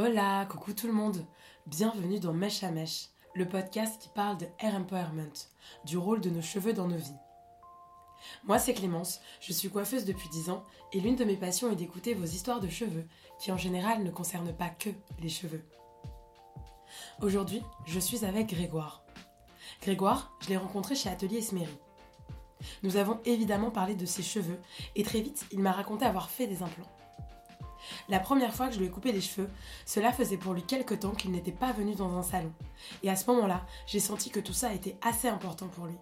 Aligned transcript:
Hola, 0.00 0.46
coucou 0.48 0.74
tout 0.74 0.86
le 0.86 0.92
monde. 0.92 1.26
Bienvenue 1.66 2.20
dans 2.20 2.32
Mèche 2.32 2.62
à 2.62 2.70
Mèche, 2.70 3.08
le 3.34 3.48
podcast 3.48 4.00
qui 4.00 4.08
parle 4.08 4.38
de 4.38 4.46
hair 4.60 4.76
empowerment, 4.76 5.32
du 5.86 5.98
rôle 5.98 6.20
de 6.20 6.30
nos 6.30 6.40
cheveux 6.40 6.72
dans 6.72 6.86
nos 6.86 6.96
vies. 6.96 7.16
Moi, 8.44 8.60
c'est 8.60 8.74
Clémence, 8.74 9.20
je 9.40 9.52
suis 9.52 9.70
coiffeuse 9.70 10.04
depuis 10.04 10.28
10 10.28 10.50
ans 10.50 10.62
et 10.92 11.00
l'une 11.00 11.16
de 11.16 11.24
mes 11.24 11.36
passions 11.36 11.72
est 11.72 11.74
d'écouter 11.74 12.14
vos 12.14 12.26
histoires 12.26 12.60
de 12.60 12.68
cheveux, 12.68 13.08
qui 13.40 13.50
en 13.50 13.56
général 13.56 14.04
ne 14.04 14.10
concernent 14.12 14.54
pas 14.54 14.68
que 14.68 14.90
les 15.20 15.28
cheveux. 15.28 15.64
Aujourd'hui, 17.20 17.60
je 17.84 17.98
suis 17.98 18.24
avec 18.24 18.50
Grégoire. 18.50 19.02
Grégoire, 19.82 20.30
je 20.38 20.50
l'ai 20.50 20.58
rencontré 20.58 20.94
chez 20.94 21.08
Atelier 21.08 21.38
Esméry. 21.38 21.76
Nous 22.84 22.98
avons 22.98 23.18
évidemment 23.24 23.72
parlé 23.72 23.96
de 23.96 24.06
ses 24.06 24.22
cheveux 24.22 24.60
et 24.94 25.02
très 25.02 25.22
vite, 25.22 25.44
il 25.50 25.58
m'a 25.58 25.72
raconté 25.72 26.04
avoir 26.04 26.30
fait 26.30 26.46
des 26.46 26.62
implants. 26.62 26.97
La 28.08 28.20
première 28.20 28.54
fois 28.54 28.68
que 28.68 28.74
je 28.74 28.78
lui 28.78 28.86
ai 28.86 28.90
coupé 28.90 29.12
les 29.12 29.20
cheveux, 29.20 29.50
cela 29.84 30.12
faisait 30.12 30.38
pour 30.38 30.54
lui 30.54 30.62
quelque 30.62 30.94
temps 30.94 31.10
qu'il 31.10 31.30
n'était 31.30 31.52
pas 31.52 31.72
venu 31.72 31.94
dans 31.94 32.16
un 32.16 32.22
salon. 32.22 32.52
Et 33.02 33.10
à 33.10 33.16
ce 33.16 33.30
moment-là, 33.30 33.66
j'ai 33.86 34.00
senti 34.00 34.30
que 34.30 34.40
tout 34.40 34.54
ça 34.54 34.72
était 34.72 34.96
assez 35.02 35.28
important 35.28 35.68
pour 35.68 35.86
lui. 35.86 35.96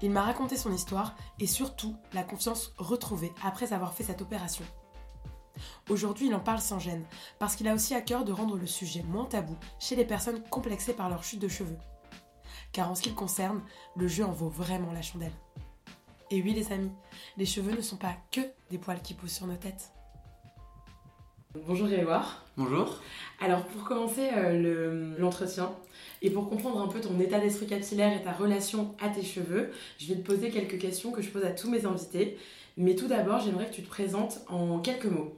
Il 0.00 0.10
m'a 0.10 0.22
raconté 0.22 0.56
son 0.56 0.72
histoire 0.72 1.14
et 1.38 1.46
surtout 1.46 1.94
la 2.14 2.24
confiance 2.24 2.72
retrouvée 2.78 3.32
après 3.42 3.74
avoir 3.74 3.92
fait 3.92 4.04
cette 4.04 4.22
opération. 4.22 4.64
Aujourd'hui, 5.88 6.28
il 6.28 6.34
en 6.34 6.40
parle 6.40 6.60
sans 6.60 6.78
gêne, 6.78 7.04
parce 7.38 7.54
qu'il 7.54 7.68
a 7.68 7.74
aussi 7.74 7.94
à 7.94 8.00
cœur 8.00 8.24
de 8.24 8.32
rendre 8.32 8.56
le 8.56 8.66
sujet 8.66 9.02
moins 9.02 9.26
tabou 9.26 9.56
chez 9.78 9.96
les 9.96 10.04
personnes 10.04 10.42
complexées 10.48 10.94
par 10.94 11.08
leur 11.08 11.22
chute 11.22 11.40
de 11.40 11.48
cheveux. 11.48 11.78
Car 12.72 12.90
en 12.90 12.94
ce 12.94 13.02
qui 13.02 13.10
le 13.10 13.14
concerne, 13.14 13.62
le 13.94 14.08
jeu 14.08 14.24
en 14.24 14.32
vaut 14.32 14.48
vraiment 14.48 14.92
la 14.92 15.02
chandelle. 15.02 15.32
Et 16.30 16.42
oui 16.42 16.54
les 16.54 16.72
amis, 16.72 16.90
les 17.36 17.46
cheveux 17.46 17.76
ne 17.76 17.82
sont 17.82 17.98
pas 17.98 18.16
que 18.32 18.40
des 18.70 18.78
poils 18.78 19.02
qui 19.02 19.14
poussent 19.14 19.34
sur 19.34 19.46
nos 19.46 19.56
têtes. 19.56 19.93
Bonjour 21.54 21.86
Grégoire. 21.86 22.44
Bonjour. 22.56 23.00
Alors 23.40 23.62
pour 23.62 23.84
commencer 23.84 24.28
euh, 24.36 25.14
l'entretien 25.20 25.70
et 26.20 26.28
pour 26.28 26.50
comprendre 26.50 26.80
un 26.82 26.88
peu 26.88 27.00
ton 27.00 27.20
état 27.20 27.38
d'esprit 27.38 27.68
capillaire 27.68 28.12
et 28.12 28.24
ta 28.24 28.32
relation 28.32 28.92
à 29.00 29.08
tes 29.08 29.22
cheveux, 29.22 29.70
je 30.00 30.08
vais 30.08 30.16
te 30.16 30.26
poser 30.26 30.50
quelques 30.50 30.78
questions 30.78 31.12
que 31.12 31.22
je 31.22 31.30
pose 31.30 31.44
à 31.44 31.50
tous 31.50 31.70
mes 31.70 31.86
invités. 31.86 32.38
Mais 32.76 32.96
tout 32.96 33.06
d'abord, 33.06 33.38
j'aimerais 33.38 33.66
que 33.66 33.74
tu 33.74 33.82
te 33.82 33.88
présentes 33.88 34.40
en 34.48 34.80
quelques 34.80 35.04
mots. 35.04 35.32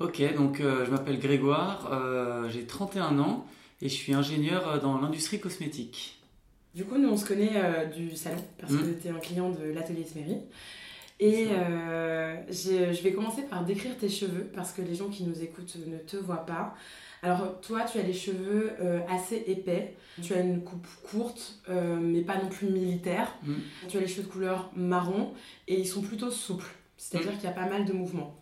Ok, 0.00 0.22
donc 0.34 0.60
euh, 0.60 0.86
je 0.86 0.90
m'appelle 0.90 1.18
Grégoire, 1.18 1.90
euh, 1.92 2.48
j'ai 2.48 2.64
31 2.64 3.18
ans 3.18 3.46
et 3.82 3.90
je 3.90 3.94
suis 3.94 4.14
ingénieur 4.14 4.80
dans 4.80 4.98
l'industrie 4.98 5.38
cosmétique. 5.38 6.18
Du 6.74 6.86
coup, 6.86 6.96
nous 6.96 7.10
on 7.10 7.16
se 7.18 7.26
connaît 7.26 7.90
du 7.94 8.16
salon 8.16 8.42
parce 8.58 8.72
mm. 8.72 8.78
que 8.78 9.02
tu 9.02 9.08
es 9.08 9.10
un 9.10 9.20
client 9.20 9.50
de 9.50 9.64
l'atelier 9.64 10.04
Smery. 10.04 10.38
Et 11.18 11.46
euh, 11.50 12.42
je 12.50 13.02
vais 13.02 13.12
commencer 13.12 13.42
par 13.42 13.64
décrire 13.64 13.96
tes 13.96 14.08
cheveux 14.08 14.50
parce 14.54 14.72
que 14.72 14.82
les 14.82 14.94
gens 14.94 15.08
qui 15.08 15.24
nous 15.24 15.42
écoutent 15.42 15.76
ne 15.86 15.96
te 15.98 16.16
voient 16.16 16.44
pas. 16.44 16.74
Alors 17.22 17.60
toi, 17.60 17.82
tu 17.82 17.98
as 17.98 18.02
les 18.02 18.12
cheveux 18.12 18.72
euh, 18.80 19.00
assez 19.08 19.42
épais, 19.46 19.94
tu 20.22 20.34
as 20.34 20.40
une 20.40 20.62
coupe 20.62 20.86
courte, 21.10 21.60
euh, 21.70 21.98
mais 21.98 22.20
pas 22.20 22.36
non 22.36 22.48
plus 22.48 22.68
militaire. 22.68 23.34
Mm. 23.42 23.54
Tu 23.88 23.96
as 23.96 24.00
les 24.00 24.08
cheveux 24.08 24.24
de 24.24 24.28
couleur 24.28 24.70
marron 24.76 25.32
et 25.68 25.80
ils 25.80 25.86
sont 25.86 26.02
plutôt 26.02 26.30
souples, 26.30 26.70
c'est-à-dire 26.98 27.32
mm. 27.32 27.36
qu'il 27.36 27.44
y 27.44 27.52
a 27.52 27.52
pas 27.52 27.68
mal 27.68 27.86
de 27.86 27.92
mouvements. 27.94 28.38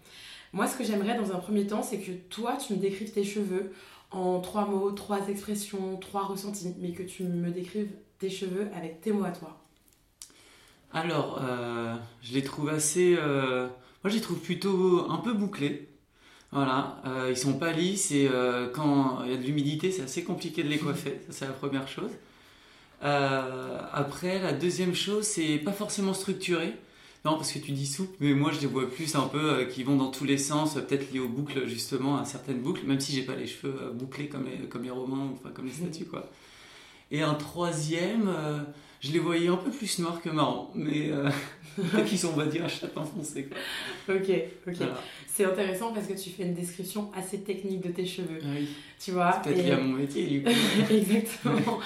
Moi, 0.53 0.67
ce 0.67 0.77
que 0.77 0.85
j'aimerais 0.85 1.17
dans 1.17 1.33
un 1.33 1.39
premier 1.39 1.67
temps, 1.67 1.83
c'est 1.83 1.99
que 1.99 2.13
toi, 2.13 2.57
tu 2.57 2.75
me 2.75 2.79
décrives 2.79 3.13
tes 3.13 3.25
cheveux 3.25 3.73
en 4.11 4.41
trois 4.41 4.67
mots, 4.67 4.91
trois 4.93 5.29
expressions, 5.29 5.97
trois 5.97 6.25
ressentis, 6.25 6.75
mais 6.79 6.93
que 6.93 7.03
tu 7.03 7.25
me 7.25 7.51
décrives 7.51 7.91
tes 8.19 8.31
cheveux 8.31 8.69
avec 8.75 9.01
tes 9.01 9.13
mots 9.13 9.25
à 9.25 9.33
toi. 9.33 9.64
Alors, 10.95 11.41
euh, 11.43 11.93
je 12.23 12.33
les 12.35 12.43
trouve 12.45 12.69
assez. 12.69 13.17
Euh, 13.19 13.67
moi, 14.05 14.11
je 14.11 14.15
les 14.15 14.21
trouve 14.21 14.39
plutôt 14.39 15.11
un 15.11 15.17
peu 15.17 15.33
bouclés. 15.33 15.89
Voilà, 16.53 17.03
euh, 17.05 17.27
ils 17.31 17.37
sont 17.37 17.55
pas 17.55 17.73
lisses 17.73 18.13
et 18.13 18.31
quand 18.75 19.25
il 19.25 19.33
y 19.33 19.35
a 19.35 19.37
de 19.37 19.43
l'humidité, 19.43 19.91
c'est 19.91 20.03
assez 20.03 20.23
compliqué 20.23 20.63
de 20.63 20.69
les 20.69 20.79
coiffer. 20.79 21.19
Ça, 21.27 21.33
c'est 21.33 21.47
la 21.47 21.53
première 21.53 21.89
chose. 21.89 22.13
après, 23.01 24.39
la 24.39 24.53
deuxième 24.53 24.95
chose, 24.95 25.25
c'est 25.25 25.59
pas 25.59 25.73
forcément 25.73 26.15
structuré. 26.15 26.75
Non, 27.25 27.37
parce 27.37 27.51
que 27.53 27.59
tu 27.59 27.73
dis 27.73 27.87
souple, 27.87 28.15
mais 28.21 28.35
moi 28.35 28.53
je 28.53 28.61
les 28.61 28.67
vois 28.67 28.89
plus 28.89 29.17
un 29.17 29.27
peu 29.29 29.65
qui 29.65 29.83
vont 29.83 29.97
dans 29.97 30.11
tous 30.11 30.25
les 30.25 30.37
sens, 30.37 30.75
peut-être 30.75 31.11
liés 31.11 31.21
aux 31.21 31.29
boucles 31.29 31.67
justement, 31.67 32.19
à 32.19 32.27
certaines 32.27 32.61
boucles, 32.61 32.85
même 32.87 33.01
si 33.01 33.13
j'ai 33.13 33.23
pas 33.23 33.35
les 33.35 33.47
cheveux 33.47 33.91
bouclés 33.95 34.29
comme 34.29 34.45
les, 34.45 34.69
comme 34.69 34.83
les 34.83 34.91
romans, 34.91 35.31
enfin 35.33 35.49
comme 35.55 35.65
les 35.65 35.73
statues 35.73 36.05
quoi. 36.05 36.29
Et 37.15 37.23
un 37.23 37.35
troisième, 37.35 38.29
je 39.05 39.13
les 39.13 39.19
voyais 39.19 39.49
un 39.49 39.57
peu 39.57 39.71
plus 39.71 39.99
noirs 39.99 40.23
que 40.23 40.31
marrons, 40.31 40.69
mais 40.75 41.11
euh, 41.11 41.29
qui 42.07 42.17
sont, 42.17 42.29
on 42.29 42.37
va 42.37 42.47
dire, 42.47 42.65
à 42.65 42.69
châtain 42.69 43.05
foncé. 43.05 43.45
Quoi. 43.45 44.17
Ok, 44.17 44.31
ok. 44.67 44.89
C'est 45.27 45.45
intéressant 45.45 45.93
parce 45.93 46.07
que 46.07 46.15
tu 46.15 46.31
fais 46.31 46.45
une 46.45 46.55
description 46.55 47.11
assez 47.15 47.41
technique 47.41 47.83
de 47.83 47.93
tes 47.93 48.07
cheveux. 48.07 48.39
Ah 48.43 48.47
oui. 48.59 48.69
Tu 48.99 49.11
vois 49.11 49.43
C'est 49.45 49.51
peut-être 49.51 49.65
lié 49.67 49.73
à 49.73 49.79
mon 49.79 49.93
métier, 49.93 50.27
du 50.27 50.43
coup. 50.43 50.51
Exactement. 50.91 51.81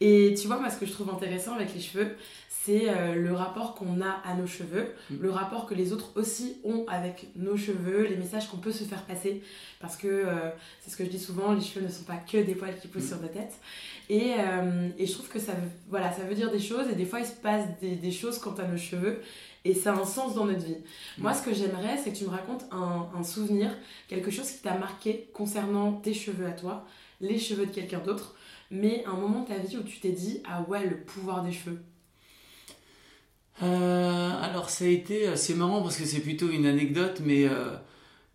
Et 0.00 0.34
tu 0.36 0.48
vois, 0.48 0.58
moi, 0.58 0.68
ce 0.68 0.78
que 0.78 0.86
je 0.86 0.92
trouve 0.92 1.10
intéressant 1.10 1.54
avec 1.54 1.72
les 1.72 1.80
cheveux, 1.80 2.16
c'est 2.48 2.88
euh, 2.88 3.14
le 3.14 3.32
rapport 3.34 3.74
qu'on 3.74 4.00
a 4.00 4.22
à 4.24 4.34
nos 4.34 4.46
cheveux, 4.46 4.94
mm. 5.10 5.16
le 5.20 5.30
rapport 5.30 5.66
que 5.66 5.74
les 5.74 5.92
autres 5.92 6.12
aussi 6.16 6.56
ont 6.64 6.86
avec 6.88 7.28
nos 7.36 7.56
cheveux, 7.56 8.06
les 8.06 8.16
messages 8.16 8.48
qu'on 8.48 8.56
peut 8.56 8.72
se 8.72 8.84
faire 8.84 9.02
passer. 9.02 9.42
Parce 9.80 9.96
que 9.96 10.08
euh, 10.08 10.50
c'est 10.80 10.90
ce 10.90 10.96
que 10.96 11.04
je 11.04 11.10
dis 11.10 11.18
souvent, 11.18 11.52
les 11.52 11.60
cheveux 11.60 11.84
ne 11.84 11.90
sont 11.90 12.04
pas 12.04 12.16
que 12.16 12.38
des 12.38 12.54
poils 12.54 12.78
qui 12.80 12.88
poussent 12.88 13.04
mm. 13.04 13.08
sur 13.08 13.20
nos 13.20 13.28
têtes. 13.28 13.54
Et, 14.10 14.34
euh, 14.38 14.88
et, 14.98 15.06
je 15.06 15.12
trouve 15.12 15.28
que 15.28 15.38
ça 15.38 15.52
veut, 15.52 15.68
voilà, 15.88 16.12
ça 16.12 16.24
veut 16.24 16.34
dire 16.34 16.50
des 16.50 16.60
choses 16.60 16.88
et 16.90 16.94
des 16.94 17.06
fois 17.06 17.20
il 17.20 17.26
se 17.26 17.32
passe 17.32 17.64
des, 17.80 17.96
des 17.96 18.10
choses 18.10 18.38
quant 18.38 18.54
à 18.54 18.64
nos 18.64 18.76
cheveux 18.76 19.22
et 19.64 19.72
ça 19.72 19.94
a 19.94 19.96
un 19.96 20.04
sens 20.04 20.34
dans 20.34 20.44
notre 20.44 20.64
vie. 20.64 20.76
Moi, 21.16 21.32
ce 21.32 21.42
que 21.42 21.54
j'aimerais, 21.54 21.96
c'est 21.96 22.12
que 22.12 22.18
tu 22.18 22.24
me 22.24 22.30
racontes 22.30 22.64
un, 22.70 23.08
un 23.18 23.22
souvenir, 23.22 23.70
quelque 24.08 24.30
chose 24.30 24.50
qui 24.50 24.60
t'a 24.60 24.76
marqué 24.76 25.30
concernant 25.32 25.92
tes 25.92 26.12
cheveux 26.12 26.46
à 26.46 26.52
toi, 26.52 26.86
les 27.20 27.38
cheveux 27.38 27.64
de 27.64 27.70
quelqu'un 27.72 28.00
d'autre, 28.00 28.34
mais 28.70 29.04
un 29.06 29.14
moment 29.14 29.42
de 29.42 29.48
ta 29.48 29.56
vie 29.56 29.78
où 29.78 29.82
tu 29.82 30.00
t'es 30.00 30.12
dit, 30.12 30.40
ah 30.46 30.62
ouais, 30.68 30.86
le 30.86 30.98
pouvoir 30.98 31.42
des 31.42 31.52
cheveux. 31.52 31.80
Euh, 33.62 34.42
alors 34.42 34.68
ça 34.68 34.84
a 34.84 34.88
été 34.88 35.28
assez 35.28 35.54
marrant 35.54 35.80
parce 35.80 35.96
que 35.96 36.04
c'est 36.04 36.20
plutôt 36.20 36.50
une 36.50 36.66
anecdote, 36.66 37.20
mais 37.24 37.44
euh, 37.46 37.70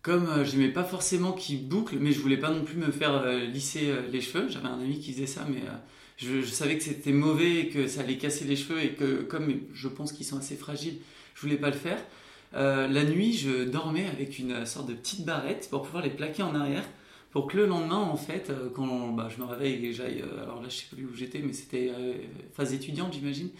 comme 0.02 0.28
euh, 0.28 0.44
je 0.44 0.56
n'aimais 0.56 0.72
pas 0.72 0.84
forcément 0.84 1.32
qu'il 1.32 1.68
boucle, 1.68 1.96
mais 1.98 2.12
je 2.12 2.20
voulais 2.20 2.36
pas 2.36 2.50
non 2.50 2.64
plus 2.64 2.76
me 2.76 2.90
faire 2.90 3.26
lisser 3.26 3.92
les 4.10 4.20
cheveux. 4.20 4.48
J'avais 4.48 4.68
un 4.68 4.80
ami 4.80 4.98
qui 4.98 5.12
faisait 5.12 5.26
ça, 5.26 5.46
mais 5.48 5.62
je, 6.16 6.42
savais 6.42 6.76
que 6.76 6.84
c'était 6.84 7.12
mauvais 7.12 7.60
et 7.60 7.68
que 7.68 7.86
ça 7.86 8.00
allait 8.00 8.16
casser 8.18 8.44
les 8.44 8.56
cheveux 8.56 8.82
et 8.82 8.90
que 8.90 9.22
comme 9.22 9.52
je 9.72 9.88
pense 9.88 10.12
qu'ils 10.12 10.26
sont 10.26 10.38
assez 10.38 10.56
fragiles, 10.56 10.98
je 11.34 11.42
voulais 11.42 11.56
pas 11.56 11.70
le 11.70 11.76
faire. 11.76 11.98
la 12.52 13.04
nuit, 13.04 13.34
je 13.34 13.64
dormais 13.64 14.06
avec 14.06 14.38
une 14.38 14.64
sorte 14.66 14.88
de 14.88 14.94
petite 14.94 15.24
barrette 15.24 15.68
pour 15.70 15.82
pouvoir 15.82 16.02
les 16.02 16.10
plaquer 16.10 16.42
en 16.42 16.54
arrière 16.54 16.84
pour 17.30 17.46
que 17.46 17.56
le 17.56 17.66
lendemain, 17.66 17.96
en 17.96 18.16
fait, 18.16 18.50
quand 18.74 19.12
bah, 19.12 19.28
je 19.34 19.40
me 19.40 19.46
réveille 19.46 19.86
et 19.86 19.92
j'aille, 19.92 20.24
alors 20.42 20.60
là 20.62 20.68
je 20.68 20.76
sais 20.76 20.86
plus 20.92 21.04
où 21.04 21.14
j'étais, 21.14 21.38
mais 21.38 21.52
c'était 21.52 21.92
phase 22.54 22.72
étudiante, 22.72 23.12
j'imagine, 23.12 23.50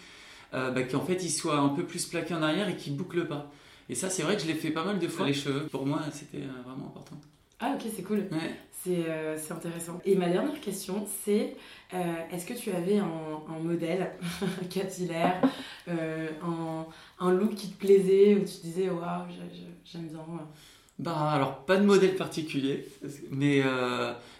euh, 0.53 0.71
bah, 0.71 0.83
qu'en 0.83 0.99
fait 0.99 1.23
il 1.23 1.29
soit 1.29 1.57
un 1.57 1.69
peu 1.69 1.83
plus 1.83 2.05
plaqué 2.05 2.33
en 2.33 2.41
arrière 2.41 2.67
et 2.67 2.75
qu'il 2.75 2.95
boucle 2.95 3.25
pas. 3.25 3.51
Et 3.89 3.95
ça, 3.95 4.09
c'est 4.09 4.23
vrai 4.23 4.35
que 4.35 4.41
je 4.41 4.47
l'ai 4.47 4.53
fait 4.53 4.71
pas 4.71 4.83
mal 4.83 4.99
de 4.99 5.07
fois. 5.07 5.25
Les 5.25 5.33
cheveux, 5.33 5.67
pour 5.67 5.85
moi, 5.85 6.01
c'était 6.11 6.43
euh, 6.43 6.61
vraiment 6.63 6.87
important. 6.87 7.15
Ah 7.59 7.75
ok, 7.75 7.89
c'est 7.95 8.03
cool. 8.03 8.27
Euh, 8.87 9.37
c'est 9.39 9.53
intéressant. 9.53 10.01
Et 10.05 10.15
ma 10.15 10.27
dernière 10.27 10.59
question, 10.59 11.07
c'est 11.23 11.55
est-ce 12.31 12.45
que 12.45 12.53
tu 12.53 12.71
avais 12.71 12.97
un, 12.97 13.59
modèle 13.61 14.11
capillaire, 14.69 15.41
un, 15.87 16.85
un, 17.19 17.31
look 17.31 17.53
qui 17.53 17.69
te 17.69 17.77
plaisait, 17.77 18.35
où 18.35 18.39
tu 18.39 18.61
disais 18.63 18.89
waouh, 18.89 19.25
j'aime 19.85 20.07
bien 20.07 20.25
Bah 20.97 21.31
alors, 21.31 21.63
pas 21.65 21.77
de 21.77 21.85
modèle 21.85 22.15
particulier, 22.15 22.87
mais, 23.29 23.61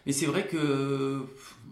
mais 0.07 0.11
c'est 0.11 0.25
vrai 0.25 0.47
que 0.47 1.23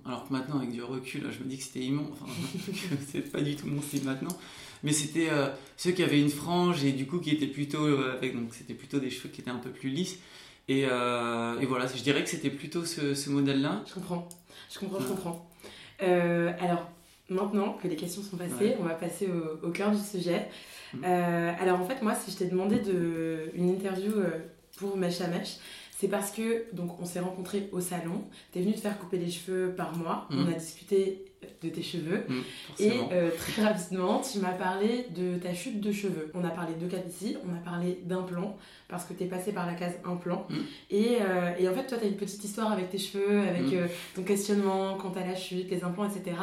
alors 0.09 0.27
que 0.27 0.33
maintenant, 0.33 0.57
avec 0.57 0.71
du 0.71 0.81
recul, 0.81 1.27
je 1.31 1.43
me 1.43 1.49
dis 1.49 1.57
que 1.57 1.63
c'était 1.63 1.81
immense. 1.81 2.17
Enfin, 2.21 2.31
c'est 3.11 3.31
pas 3.31 3.41
du 3.41 3.55
tout 3.55 3.67
mon 3.67 3.81
style 3.81 4.05
maintenant. 4.05 4.35
Mais 4.83 4.91
c'était 4.91 5.29
euh, 5.29 5.47
ceux 5.77 5.91
qui 5.91 6.03
avaient 6.03 6.19
une 6.19 6.29
frange 6.29 6.83
et 6.83 6.91
du 6.91 7.05
coup 7.05 7.19
qui 7.19 7.31
étaient 7.31 7.47
plutôt 7.47 7.85
euh, 7.85 8.13
avec. 8.13 8.35
Donc 8.35 8.53
c'était 8.53 8.73
plutôt 8.73 8.99
des 8.99 9.09
cheveux 9.09 9.29
qui 9.29 9.41
étaient 9.41 9.49
un 9.51 9.57
peu 9.57 9.69
plus 9.69 9.89
lisses. 9.89 10.19
Et, 10.67 10.85
euh, 10.85 11.59
et 11.59 11.65
voilà, 11.65 11.87
je 11.87 12.01
dirais 12.01 12.23
que 12.23 12.29
c'était 12.29 12.51
plutôt 12.51 12.85
ce, 12.85 13.15
ce 13.15 13.29
modèle-là. 13.29 13.83
Je 13.87 13.93
comprends. 13.95 14.29
Je 14.71 14.79
comprends, 14.79 14.99
je 14.99 15.07
comprends. 15.07 15.49
alors, 15.99 16.87
maintenant 17.29 17.73
que 17.73 17.87
les 17.87 17.95
questions 17.95 18.21
sont 18.21 18.37
passées, 18.37 18.75
on 18.79 18.83
va 18.83 18.93
passer 18.93 19.27
au, 19.27 19.67
au 19.67 19.71
cœur 19.71 19.91
du 19.91 20.01
sujet. 20.01 20.47
Mm. 20.93 21.03
alors 21.03 21.81
en 21.81 21.85
fait, 21.85 22.01
moi, 22.03 22.13
si 22.15 22.31
je 22.31 22.37
t'ai 22.37 22.45
demandé 22.45 22.77
de, 22.79 23.49
une 23.55 23.69
interview 23.69 24.11
pour 24.77 24.95
Mèche 24.95 25.21
à 25.21 25.27
Mèche, 25.27 25.57
c'est 25.99 26.07
parce 26.07 26.31
que 26.31 26.65
donc 26.73 27.01
on 27.01 27.05
s'est 27.05 27.19
rencontrés 27.19 27.67
au 27.71 27.81
salon. 27.81 28.23
Tu 28.53 28.59
es 28.59 28.61
venu 28.61 28.73
te 28.73 28.79
faire 28.79 28.97
couper 28.97 29.17
les 29.17 29.29
cheveux 29.29 29.73
par 29.75 29.97
moi. 29.97 30.27
On 30.29 30.45
mmh. 30.45 30.49
a 30.49 30.53
discuté 30.53 31.25
de 31.61 31.69
tes 31.69 31.81
cheveux. 31.81 32.25
Mmh, 32.27 32.41
et 32.79 32.91
euh, 33.11 33.29
très 33.37 33.63
rapidement, 33.63 34.21
tu 34.21 34.39
m'as 34.39 34.53
parlé 34.53 35.07
de 35.15 35.37
ta 35.37 35.53
chute 35.53 35.79
de 35.81 35.91
cheveux. 35.91 36.31
On 36.33 36.43
a 36.43 36.49
parlé 36.49 36.73
de 36.75 36.87
calvitie, 36.87 37.37
on 37.47 37.53
a 37.53 37.59
parlé 37.59 37.99
d'implant 38.05 38.57
parce 38.87 39.05
que 39.05 39.13
tu 39.13 39.23
es 39.23 39.27
passé 39.27 39.51
par 39.51 39.65
la 39.65 39.73
case 39.73 39.93
implant. 40.05 40.47
Mmh. 40.49 40.55
Et, 40.89 41.17
euh, 41.21 41.51
et, 41.59 41.67
en 41.67 41.73
fait, 41.73 41.85
toi, 41.85 41.97
tu 41.97 42.05
as 42.05 42.07
une 42.07 42.15
petite 42.15 42.43
histoire 42.43 42.71
avec 42.71 42.89
tes 42.89 42.97
cheveux, 42.97 43.39
avec 43.39 43.73
euh, 43.73 43.87
ton 44.15 44.23
questionnement 44.23 44.95
quant 44.95 45.11
à 45.11 45.25
la 45.25 45.35
chute, 45.35 45.69
les 45.69 45.83
implants, 45.83 46.09
etc. 46.09 46.35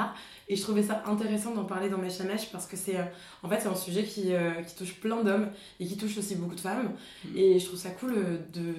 Et 0.49 0.57
je 0.57 0.63
trouvais 0.63 0.83
ça 0.83 1.03
intéressant 1.07 1.55
d'en 1.55 1.65
parler 1.65 1.89
dans 1.89 1.99
Mèche 1.99 2.21
à 2.21 2.25
Mèche 2.25 2.53
parce 2.53 2.67
que 2.67 2.77
c'est 2.77 2.97
en 3.43 3.49
fait, 3.49 3.61
c'est 3.61 3.69
un 3.69 3.75
sujet 3.75 4.05
qui, 4.05 4.31
qui 4.67 4.75
touche 4.77 4.95
plein 4.95 5.25
d'hommes 5.25 5.51
et 5.81 5.87
qui 5.87 5.97
touche 5.97 6.17
aussi 6.19 6.37
beaucoup 6.37 6.55
de 6.55 6.61
femmes. 6.61 6.93
Et 7.35 7.59
je 7.59 7.67
trouve 7.67 7.81
ça 7.81 7.91
cool 7.91 8.15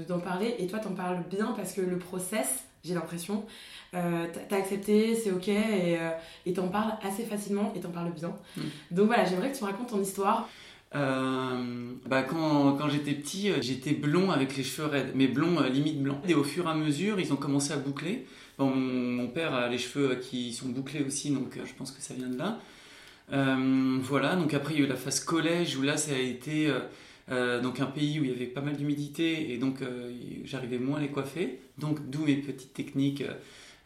d'en 0.07 0.19
parler. 0.19 0.55
Et 0.59 0.67
toi, 0.67 0.79
t'en 0.79 0.93
parles 0.93 1.23
bien 1.29 1.53
parce 1.57 1.73
que 1.73 1.81
le 1.81 1.97
process 1.97 2.66
j'ai 2.87 2.93
l'impression. 2.93 3.45
Euh, 3.93 4.25
t'as 4.49 4.57
accepté, 4.57 5.15
c'est 5.15 5.31
ok, 5.31 5.47
et 5.47 5.97
et 6.45 6.53
t'en 6.53 6.67
parles 6.67 6.93
assez 7.03 7.23
facilement, 7.23 7.73
et 7.75 7.79
t'en 7.79 7.89
parles 7.89 8.11
bien. 8.11 8.33
Mm. 8.55 8.61
Donc 8.91 9.07
voilà, 9.07 9.25
j'aimerais 9.25 9.51
que 9.51 9.57
tu 9.57 9.63
me 9.63 9.69
racontes 9.69 9.89
ton 9.89 10.01
histoire. 10.01 10.49
bah 10.93 12.23
quand, 12.23 12.73
quand 12.77 12.89
j'étais 12.89 13.13
petit, 13.13 13.51
j'étais 13.61 13.93
blond 13.93 14.31
avec 14.31 14.57
les 14.57 14.63
cheveux 14.63 14.87
raides, 14.87 15.11
mais 15.15 15.27
blond 15.27 15.61
limite 15.61 16.01
blanc. 16.01 16.21
Et 16.27 16.33
au 16.33 16.43
fur 16.43 16.65
et 16.65 16.69
à 16.69 16.75
mesure, 16.75 17.19
ils 17.19 17.31
ont 17.33 17.37
commencé 17.37 17.73
à 17.73 17.77
boucler. 17.77 18.25
Bon, 18.57 18.69
mon, 18.69 19.27
père 19.27 19.53
a 19.53 19.67
les 19.69 19.77
cheveux 19.77 20.15
qui 20.15 20.53
sont 20.53 20.69
bouclés 20.69 21.03
aussi, 21.03 21.29
donc 21.29 21.57
je 21.63 21.73
pense 21.73 21.91
que 21.91 22.01
ça 22.01 22.13
vient 22.13 22.29
de 22.29 22.37
là. 22.37 22.59
voilà, 24.03 24.35
donc 24.35 24.53
après 24.53 24.73
il 24.73 24.79
y 24.79 24.83
a 24.83 24.85
eu 24.85 24.89
la 24.89 24.95
phase 24.95 25.19
collège 25.19 25.77
où 25.77 25.81
là 25.81 25.95
ça 25.95 26.11
a 26.13 26.17
été 26.17 26.71
euh, 27.29 27.59
donc 27.61 27.81
un 27.81 27.85
pays 27.85 28.19
où 28.19 28.23
il 28.23 28.29
y 28.29 28.33
avait 28.33 28.45
pas 28.45 28.61
mal 28.61 28.77
d'humidité 28.77 29.51
et 29.51 29.57
donc 29.57 29.81
euh, 29.81 30.11
j'arrivais 30.45 30.79
moins 30.79 30.99
à 30.99 31.01
les 31.01 31.09
coiffer. 31.09 31.59
Donc 31.77 32.09
d'où 32.09 32.25
mes 32.25 32.35
petites 32.37 32.73
techniques, 32.73 33.23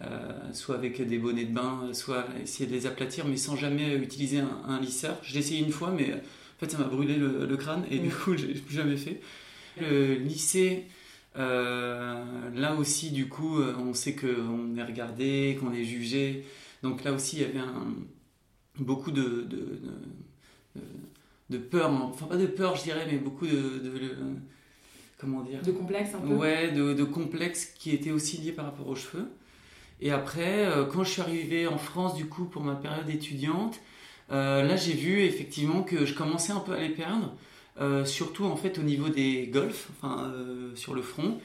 euh, 0.01 0.53
soit 0.53 0.75
avec 0.75 1.01
des 1.05 1.17
bonnets 1.17 1.45
de 1.45 1.53
bain, 1.53 1.89
soit 1.93 2.25
essayer 2.41 2.67
de 2.67 2.73
les 2.73 2.85
aplatir, 2.85 3.27
mais 3.27 3.37
sans 3.37 3.55
jamais 3.55 3.95
utiliser 3.95 4.39
un, 4.39 4.79
lisseur. 4.79 5.17
Je 5.23 5.33
l'ai 5.33 5.39
essayé 5.39 5.61
une 5.61 5.71
fois, 5.71 5.91
mais 5.91 6.13
en 6.13 6.59
fait 6.59 6.71
ça 6.71 6.77
m'a 6.77 6.85
brûlé 6.85 7.15
le, 7.15 7.57
crâne 7.57 7.85
et 7.89 7.97
du 7.99 8.09
coup 8.09 8.33
je 8.37 8.45
l'ai 8.45 8.53
plus 8.53 8.75
jamais 8.75 8.97
fait. 8.97 9.21
Le 9.79 10.15
lycée, 10.15 10.85
là 11.35 12.75
aussi 12.77 13.11
du 13.11 13.27
coup 13.27 13.59
on 13.61 13.93
sait 13.93 14.15
qu'on 14.15 14.75
est 14.77 14.83
regardé, 14.83 15.57
qu'on 15.59 15.73
est 15.73 15.85
jugé. 15.85 16.45
Donc 16.83 17.03
là 17.03 17.13
aussi 17.13 17.37
il 17.37 17.41
y 17.41 17.45
avait 17.45 17.65
beaucoup 18.79 19.11
de 19.11 19.47
de 19.49 19.79
peur, 21.57 21.91
enfin 21.91 22.25
pas 22.25 22.37
de 22.37 22.45
peur 22.45 22.75
je 22.75 22.83
dirais, 22.83 23.07
mais 23.09 23.17
beaucoup 23.17 23.47
de, 23.47 23.81
comment 25.17 25.41
dire 25.41 25.61
De 25.61 25.71
complexe 25.71 26.15
un 26.15 26.19
peu 26.19 26.33
Ouais, 26.33 26.71
de, 26.71 26.93
de 26.93 27.03
complexe 27.03 27.65
qui 27.77 27.91
était 27.91 28.11
aussi 28.11 28.37
lié 28.37 28.51
par 28.51 28.65
rapport 28.65 28.87
aux 28.87 28.95
cheveux. 28.95 29.27
Et 30.01 30.11
après, 30.11 30.65
euh, 30.65 30.85
quand 30.85 31.03
je 31.03 31.11
suis 31.11 31.21
arrivé 31.21 31.67
en 31.67 31.77
France 31.77 32.15
du 32.15 32.25
coup 32.25 32.45
pour 32.45 32.63
ma 32.63 32.75
période 32.75 33.09
étudiante, 33.09 33.79
euh, 34.31 34.63
là 34.63 34.75
j'ai 34.75 34.93
vu 34.93 35.21
effectivement 35.21 35.83
que 35.83 36.05
je 36.05 36.15
commençais 36.15 36.51
un 36.51 36.59
peu 36.59 36.73
à 36.73 36.79
les 36.79 36.89
perdre, 36.89 37.35
euh, 37.79 38.03
surtout 38.03 38.45
en 38.45 38.55
fait 38.55 38.79
au 38.79 38.81
niveau 38.81 39.09
des 39.09 39.47
golfs, 39.47 39.89
enfin 39.91 40.33
sur 40.75 40.95
le 40.95 41.01
front. 41.01 41.39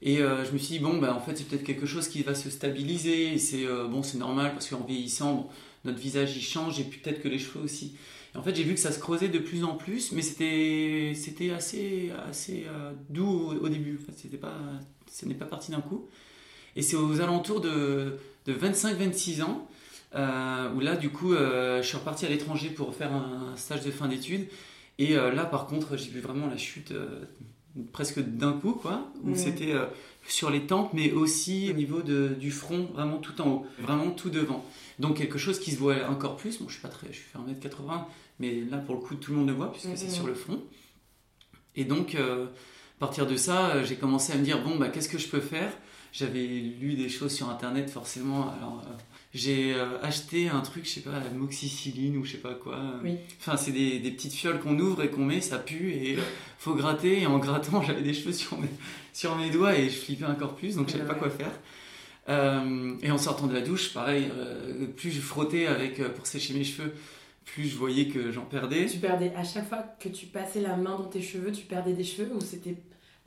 Et 0.00 0.18
je 0.18 0.52
me 0.52 0.58
suis 0.58 0.76
dit 0.76 0.78
bon 0.78 0.98
bah 0.98 1.14
en 1.14 1.20
fait 1.20 1.36
c'est 1.36 1.48
peut-être 1.48 1.64
quelque 1.64 1.86
chose 1.86 2.08
qui 2.08 2.22
va 2.22 2.34
se 2.34 2.50
stabiliser. 2.50 3.34
Et 3.34 3.38
c'est 3.38 3.66
bon 3.88 4.02
c'est 4.02 4.18
normal 4.18 4.52
parce 4.52 4.68
qu'en 4.68 4.84
vieillissant 4.84 5.48
notre 5.84 5.98
visage 5.98 6.36
il 6.36 6.42
change 6.42 6.80
et 6.80 6.84
peut-être 6.84 7.22
que 7.22 7.28
les 7.28 7.38
cheveux 7.38 7.64
aussi 7.64 7.94
en 8.34 8.42
fait, 8.42 8.54
j'ai 8.54 8.62
vu 8.62 8.74
que 8.74 8.80
ça 8.80 8.92
se 8.92 8.98
creusait 8.98 9.28
de 9.28 9.38
plus 9.38 9.64
en 9.64 9.74
plus, 9.74 10.12
mais 10.12 10.22
c'était, 10.22 11.12
c'était 11.14 11.50
assez, 11.50 12.12
assez 12.28 12.66
euh, 12.68 12.92
doux 13.08 13.54
au, 13.60 13.68
début. 13.68 13.98
C'était 14.16 14.36
pas, 14.36 14.54
ce 15.10 15.26
n'est 15.26 15.34
pas 15.34 15.46
parti 15.46 15.70
d'un 15.70 15.80
coup. 15.80 16.08
Et 16.76 16.82
c'est 16.82 16.96
aux 16.96 17.20
alentours 17.20 17.60
de, 17.60 18.18
de 18.46 18.52
25-26 18.52 19.42
ans, 19.42 19.66
euh, 20.14 20.72
où 20.74 20.80
là, 20.80 20.96
du 20.96 21.10
coup, 21.10 21.32
euh, 21.32 21.82
je 21.82 21.88
suis 21.88 21.96
reparti 21.96 22.26
à 22.26 22.28
l'étranger 22.28 22.68
pour 22.68 22.94
faire 22.94 23.12
un 23.12 23.56
stage 23.56 23.84
de 23.84 23.90
fin 23.90 24.08
d'études. 24.08 24.46
Et 24.98 25.14
là, 25.14 25.44
par 25.44 25.66
contre, 25.66 25.96
j'ai 25.96 26.10
vu 26.10 26.18
vraiment 26.18 26.48
la 26.48 26.56
chute 26.56 26.92
presque 27.92 28.18
d'un 28.18 28.52
coup, 28.52 28.72
quoi, 28.72 29.12
où 29.22 29.36
c'était 29.36 29.72
sur 30.28 30.50
les 30.50 30.66
tempes, 30.66 30.92
mais 30.92 31.12
aussi 31.12 31.68
au 31.70 31.74
niveau 31.74 32.02
de, 32.02 32.36
du 32.38 32.50
front, 32.50 32.88
vraiment 32.92 33.18
tout 33.18 33.40
en 33.40 33.48
haut, 33.48 33.66
vraiment 33.78 34.10
tout 34.10 34.30
devant. 34.30 34.64
Donc 34.98 35.16
quelque 35.16 35.38
chose 35.38 35.58
qui 35.58 35.70
se 35.70 35.78
voit 35.78 36.08
encore 36.08 36.36
plus. 36.36 36.60
Moi, 36.60 36.68
je 36.68 36.74
suis 36.74 36.82
pas 36.82 36.88
très, 36.88 37.08
je 37.12 37.18
fais 37.18 37.38
1m80, 37.38 38.04
mais 38.40 38.62
là, 38.70 38.78
pour 38.78 38.94
le 38.94 39.00
coup, 39.00 39.14
tout 39.14 39.32
le 39.32 39.38
monde 39.38 39.48
le 39.48 39.54
voit 39.54 39.72
puisque 39.72 39.96
c'est 39.96 40.10
sur 40.10 40.26
le 40.26 40.34
front. 40.34 40.60
Et 41.76 41.84
donc, 41.84 42.14
euh, 42.14 42.46
à 42.46 42.98
partir 42.98 43.26
de 43.26 43.36
ça, 43.36 43.70
euh, 43.70 43.84
j'ai 43.84 43.96
commencé 43.96 44.32
à 44.32 44.36
me 44.36 44.44
dire 44.44 44.62
bon, 44.62 44.76
bah, 44.76 44.88
qu'est-ce 44.88 45.08
que 45.08 45.18
je 45.18 45.28
peux 45.28 45.40
faire? 45.40 45.72
J'avais 46.12 46.46
lu 46.46 46.94
des 46.94 47.08
choses 47.08 47.32
sur 47.32 47.48
Internet, 47.48 47.90
forcément. 47.90 48.50
Alors, 48.50 48.82
euh, 48.84 48.94
j'ai 49.34 49.74
acheté 50.02 50.48
un 50.48 50.60
truc, 50.60 50.84
je 50.84 50.90
sais 50.90 51.00
pas, 51.00 51.20
moxicilline 51.34 52.16
ou 52.16 52.24
je 52.24 52.32
sais 52.32 52.38
pas 52.38 52.54
quoi. 52.54 52.78
Enfin, 53.40 53.56
c'est 53.56 53.72
des, 53.72 53.98
des, 53.98 54.10
petites 54.10 54.32
fioles 54.32 54.58
qu'on 54.58 54.78
ouvre 54.78 55.02
et 55.02 55.10
qu'on 55.10 55.24
met, 55.24 55.40
ça 55.40 55.58
pue 55.58 55.92
et 55.92 56.18
faut 56.58 56.74
gratter. 56.74 57.22
Et 57.22 57.26
en 57.26 57.38
grattant, 57.38 57.82
j'avais 57.86 58.02
des 58.02 58.14
cheveux 58.14 58.32
sur 58.32 58.58
mes, 58.58 58.68
sur 59.12 59.36
mes 59.36 59.50
doigts 59.50 59.76
et 59.76 59.90
je 59.90 59.96
flippais 59.96 60.24
encore 60.24 60.54
plus, 60.54 60.76
donc 60.76 60.88
je 60.88 60.92
savais 60.92 61.06
pas 61.06 61.14
quoi 61.14 61.30
faire. 61.30 61.52
et 63.02 63.10
en 63.10 63.18
sortant 63.18 63.46
de 63.46 63.54
la 63.54 63.60
douche, 63.60 63.92
pareil, 63.92 64.30
plus 64.96 65.10
je 65.10 65.20
frottais 65.20 65.66
avec, 65.66 66.02
pour 66.14 66.26
sécher 66.26 66.54
mes 66.54 66.64
cheveux, 66.64 66.94
plus 67.44 67.64
je 67.64 67.76
voyais 67.76 68.08
que 68.08 68.30
j'en 68.30 68.44
perdais. 68.44 68.86
Tu 68.86 68.98
perdais 68.98 69.32
à 69.34 69.44
chaque 69.44 69.68
fois 69.68 69.84
que 69.98 70.08
tu 70.08 70.26
passais 70.26 70.60
la 70.60 70.76
main 70.76 70.96
dans 70.98 71.08
tes 71.08 71.22
cheveux, 71.22 71.52
tu 71.52 71.64
perdais 71.64 71.92
des 71.92 72.04
cheveux 72.04 72.30
ou 72.34 72.40
c'était 72.40 72.76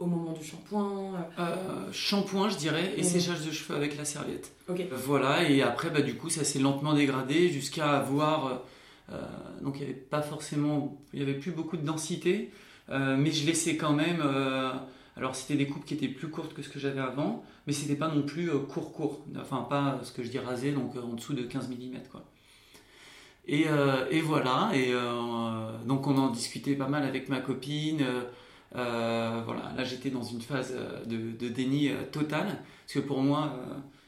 au 0.01 0.07
moment 0.07 0.33
du 0.33 0.43
shampoing 0.43 1.13
euh, 1.15 1.41
euh 1.41 1.91
Shampoing, 1.93 2.49
je 2.49 2.57
dirais, 2.57 2.93
et 2.97 3.03
mhm. 3.03 3.07
séchage 3.07 3.45
de 3.45 3.51
cheveux 3.51 3.75
avec 3.75 3.95
la 3.97 4.03
serviette. 4.03 4.51
Voilà, 4.91 5.47
et 5.47 5.61
après, 5.61 5.89
bah, 5.89 6.01
du 6.01 6.15
coup, 6.15 6.29
ça 6.29 6.43
s'est 6.43 6.59
lentement 6.59 6.93
dégradé 6.93 7.49
jusqu'à 7.49 7.97
avoir. 7.99 8.63
Euh, 9.11 9.21
donc, 9.61 9.75
il 9.75 9.85
n'y 9.85 9.91
avait 9.91 9.99
pas 9.99 10.21
forcément. 10.21 10.97
Il 11.13 11.23
n'y 11.23 11.29
avait 11.29 11.39
plus 11.39 11.51
beaucoup 11.51 11.77
de 11.77 11.85
densité, 11.85 12.51
euh, 12.89 13.15
mais 13.17 13.31
je 13.31 13.45
laissais 13.45 13.77
quand 13.77 13.93
même. 13.93 14.21
alors, 15.15 15.35
c'était 15.35 15.55
des 15.55 15.67
coupes 15.67 15.85
qui 15.85 15.93
étaient 15.93 16.07
plus 16.07 16.29
courtes 16.29 16.53
que 16.53 16.63
ce 16.63 16.69
que 16.69 16.79
j'avais 16.79 17.01
avant, 17.01 17.43
mais 17.67 17.73
c'était 17.73 17.95
pas 17.95 18.07
non 18.07 18.23
plus 18.23 18.49
court-court. 18.69 19.23
Enfin, 19.39 19.67
pas 19.69 19.99
ce 20.03 20.11
que 20.11 20.23
je 20.23 20.29
dis 20.29 20.39
rasé, 20.39 20.71
donc 20.71 20.95
en 20.95 21.13
dessous 21.13 21.33
de 21.33 21.43
15 21.43 21.69
mm, 21.69 21.99
quoi. 22.11 22.23
Et, 23.47 23.65
et, 24.11 24.21
voilà, 24.21 24.71
et 24.73 24.93
donc 25.85 26.07
on 26.07 26.17
en 26.17 26.29
discutait 26.29 26.75
pas 26.75 26.87
mal 26.87 27.03
avec 27.03 27.27
ma 27.27 27.41
copine. 27.41 28.05
Euh, 28.75 29.41
voilà, 29.45 29.73
là 29.75 29.83
j'étais 29.83 30.09
dans 30.09 30.23
une 30.23 30.41
phase 30.41 30.73
de, 31.05 31.31
de 31.31 31.49
déni 31.49 31.91
total, 32.11 32.45
parce 32.45 32.93
que 32.93 32.99
pour 32.99 33.21
moi, 33.21 33.59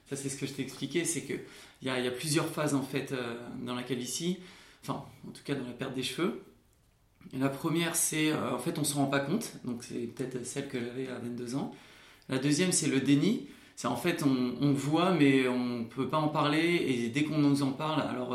ça 0.09 0.15
c'est 0.15 0.29
ce 0.29 0.37
que 0.37 0.45
je 0.45 0.53
t'ai 0.53 0.61
expliqué, 0.61 1.05
c'est 1.05 1.23
qu'il 1.23 1.41
y 1.81 1.89
a, 1.89 1.99
y 1.99 2.07
a 2.07 2.11
plusieurs 2.11 2.47
phases 2.47 2.73
en 2.73 2.81
fait 2.81 3.13
dans 3.61 3.75
laquelle 3.75 4.01
ici, 4.01 4.39
enfin 4.81 5.03
en 5.27 5.31
tout 5.31 5.43
cas 5.43 5.55
dans 5.55 5.65
la 5.65 5.73
perte 5.73 5.93
des 5.93 6.03
cheveux. 6.03 6.43
la 7.33 7.49
première 7.49 7.95
c'est, 7.95 8.33
en 8.33 8.59
fait 8.59 8.79
on 8.79 8.85
se 8.85 8.95
rend 8.95 9.07
pas 9.07 9.19
compte, 9.19 9.53
donc 9.65 9.83
c'est 9.83 10.07
peut-être 10.07 10.45
celle 10.45 10.69
que 10.69 10.79
j'avais 10.79 11.09
à 11.09 11.19
22 11.19 11.55
ans. 11.55 11.75
La 12.29 12.37
deuxième 12.37 12.71
c'est 12.71 12.87
le 12.87 13.01
déni, 13.01 13.47
c'est 13.75 13.87
en 13.87 13.97
fait 13.97 14.23
on, 14.23 14.71
voit 14.71 15.11
mais 15.11 15.47
on 15.49 15.83
peut 15.83 16.07
pas 16.07 16.19
en 16.19 16.29
parler, 16.29 16.85
et 16.87 17.09
dès 17.09 17.23
qu'on 17.23 17.39
nous 17.39 17.63
en 17.63 17.71
parle, 17.71 18.01
alors 18.01 18.33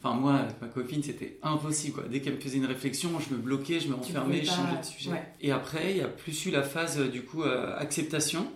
Enfin, 0.00 0.14
moi, 0.14 0.34
avec 0.34 0.60
ma 0.60 0.68
copine, 0.68 1.02
c'était 1.02 1.38
impossible. 1.42 1.94
Quoi. 1.94 2.04
Dès 2.08 2.20
qu'elle 2.20 2.34
me 2.34 2.40
faisait 2.40 2.58
une 2.58 2.66
réflexion, 2.66 3.10
je 3.18 3.34
me 3.34 3.38
bloquais, 3.38 3.80
je 3.80 3.88
me 3.88 3.94
renfermais, 3.94 4.44
je 4.44 4.50
changeais 4.50 4.78
de 4.78 4.84
sujet. 4.84 5.10
Et 5.40 5.50
après, 5.50 5.90
il 5.90 5.96
y 5.96 6.02
a 6.02 6.08
plus 6.08 6.46
eu 6.46 6.50
la 6.52 6.62
phase, 6.62 7.00
euh, 7.00 7.08
du 7.08 7.22
coup, 7.22 7.42
euh, 7.42 7.76
acceptation. 7.76 8.46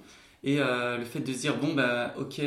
Et 0.44 0.60
euh, 0.60 0.98
le 0.98 1.04
fait 1.04 1.20
de 1.20 1.32
se 1.32 1.38
dire, 1.38 1.56
bon, 1.58 1.74
bah, 1.74 2.14
ok, 2.16 2.40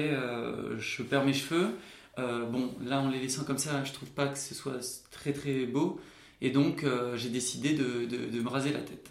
je 0.78 1.04
perds 1.04 1.25
mes 1.25 1.34
cheveux. 1.34 1.72
bon, 2.18 2.74
là, 2.86 3.02
en 3.02 3.10
les 3.10 3.20
laissant 3.20 3.44
comme 3.44 3.58
ça, 3.58 3.84
je 3.84 3.92
trouve 3.92 4.10
pas 4.10 4.28
que 4.28 4.38
ce 4.38 4.56
soit 4.56 4.80
très, 5.12 5.34
très 5.34 5.66
beau. 5.66 6.00
Et 6.42 6.50
donc, 6.50 6.86
j'ai 7.16 7.30
décidé 7.30 7.74
de, 7.74 8.06
de, 8.06 8.30
de, 8.30 8.42
me 8.42 8.50
raser 8.50 8.72
la 8.72 8.80
tête. 8.80 9.10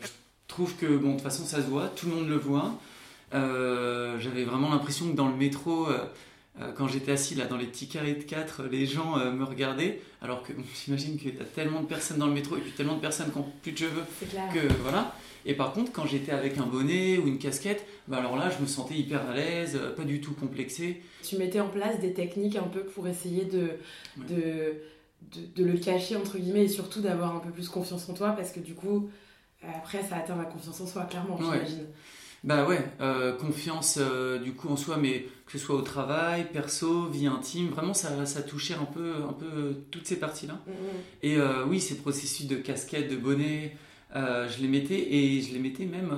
Je 0.00 0.08
trouve 0.48 0.74
que, 0.76 0.86
bon, 0.86 1.10
de 1.10 1.14
toute 1.14 1.22
façon, 1.22 1.44
ça 1.44 1.58
se 1.58 1.66
voit, 1.66 1.88
tout 1.88 2.06
le 2.06 2.14
monde 2.14 2.28
le 2.28 2.36
voit. 2.36 2.80
J'avais 3.32 4.44
vraiment 4.44 4.70
l'impression 4.70 5.10
que 5.10 5.16
dans 5.16 5.28
le 5.28 5.36
métro 5.36 5.86
quand 6.76 6.86
j'étais 6.86 7.12
assis 7.12 7.34
là 7.34 7.46
dans 7.46 7.56
les 7.56 7.66
petits 7.66 7.88
carrés 7.88 8.14
de 8.14 8.22
4, 8.22 8.64
les 8.70 8.86
gens 8.86 9.18
euh, 9.18 9.32
me 9.32 9.44
regardaient, 9.44 10.00
alors 10.22 10.42
que 10.42 10.52
j'imagine 10.84 11.18
qu'il 11.18 11.34
y 11.34 11.40
a 11.40 11.44
tellement 11.44 11.82
de 11.82 11.86
personnes 11.86 12.18
dans 12.18 12.28
le 12.28 12.32
métro 12.32 12.56
et 12.56 12.60
puis 12.60 12.72
tellement 12.72 12.94
de 12.94 13.00
personnes 13.00 13.30
qui 13.32 13.38
n'ont 13.38 13.52
plus 13.62 13.72
de 13.72 13.78
cheveux 13.78 14.04
que 14.20 14.72
voilà. 14.82 15.14
Et 15.46 15.54
par 15.54 15.72
contre, 15.72 15.92
quand 15.92 16.06
j'étais 16.06 16.32
avec 16.32 16.56
un 16.56 16.66
bonnet 16.66 17.18
ou 17.18 17.26
une 17.26 17.38
casquette, 17.38 17.84
bah 18.08 18.18
alors 18.18 18.36
là, 18.36 18.50
je 18.50 18.62
me 18.62 18.66
sentais 18.66 18.94
hyper 18.94 19.28
à 19.28 19.34
l'aise, 19.34 19.76
euh, 19.76 19.94
pas 19.94 20.04
du 20.04 20.20
tout 20.20 20.32
complexé. 20.32 21.02
Tu 21.22 21.36
mettais 21.36 21.60
en 21.60 21.68
place 21.68 21.98
des 22.00 22.14
techniques 22.14 22.56
un 22.56 22.62
peu 22.62 22.84
pour 22.84 23.06
essayer 23.08 23.44
de, 23.44 23.70
de, 24.28 24.76
de, 25.56 25.64
le 25.64 25.76
cacher, 25.76 26.16
entre 26.16 26.38
guillemets, 26.38 26.64
et 26.64 26.68
surtout 26.68 27.00
d'avoir 27.00 27.36
un 27.36 27.40
peu 27.40 27.50
plus 27.50 27.68
confiance 27.68 28.08
en 28.08 28.14
toi, 28.14 28.30
parce 28.30 28.52
que 28.52 28.60
du 28.60 28.74
coup, 28.74 29.10
après, 29.76 30.02
ça 30.02 30.16
atteint 30.16 30.36
la 30.36 30.44
confiance 30.44 30.80
en 30.80 30.86
soi, 30.86 31.02
clairement, 31.04 31.36
j'imagine. 31.38 31.86
Bah 32.44 32.66
ouais, 32.66 32.84
euh, 33.00 33.32
confiance 33.32 33.98
euh, 33.98 34.38
du 34.38 34.52
coup 34.52 34.68
en 34.68 34.76
soi, 34.76 34.98
mais 34.98 35.26
que 35.46 35.52
ce 35.52 35.58
soit 35.58 35.76
au 35.76 35.80
travail, 35.80 36.46
perso, 36.52 37.06
vie 37.06 37.26
intime, 37.26 37.68
vraiment 37.68 37.94
ça, 37.94 38.26
ça 38.26 38.42
touchait 38.42 38.74
un 38.74 38.84
peu, 38.84 39.14
un 39.26 39.32
peu 39.32 39.76
toutes 39.90 40.06
ces 40.06 40.16
parties-là. 40.16 40.60
Mm, 40.66 40.70
mm. 40.70 40.74
Et 41.22 41.36
euh, 41.38 41.64
oui, 41.64 41.80
ces 41.80 41.96
processus 41.96 42.46
de 42.46 42.56
casquette, 42.56 43.10
de 43.10 43.16
bonnet, 43.16 43.74
je 44.14 44.60
les 44.60 44.68
mettais 44.68 45.14
et 45.14 45.40
je 45.40 45.54
les 45.54 45.58
mettais 45.58 45.86
même 45.86 46.14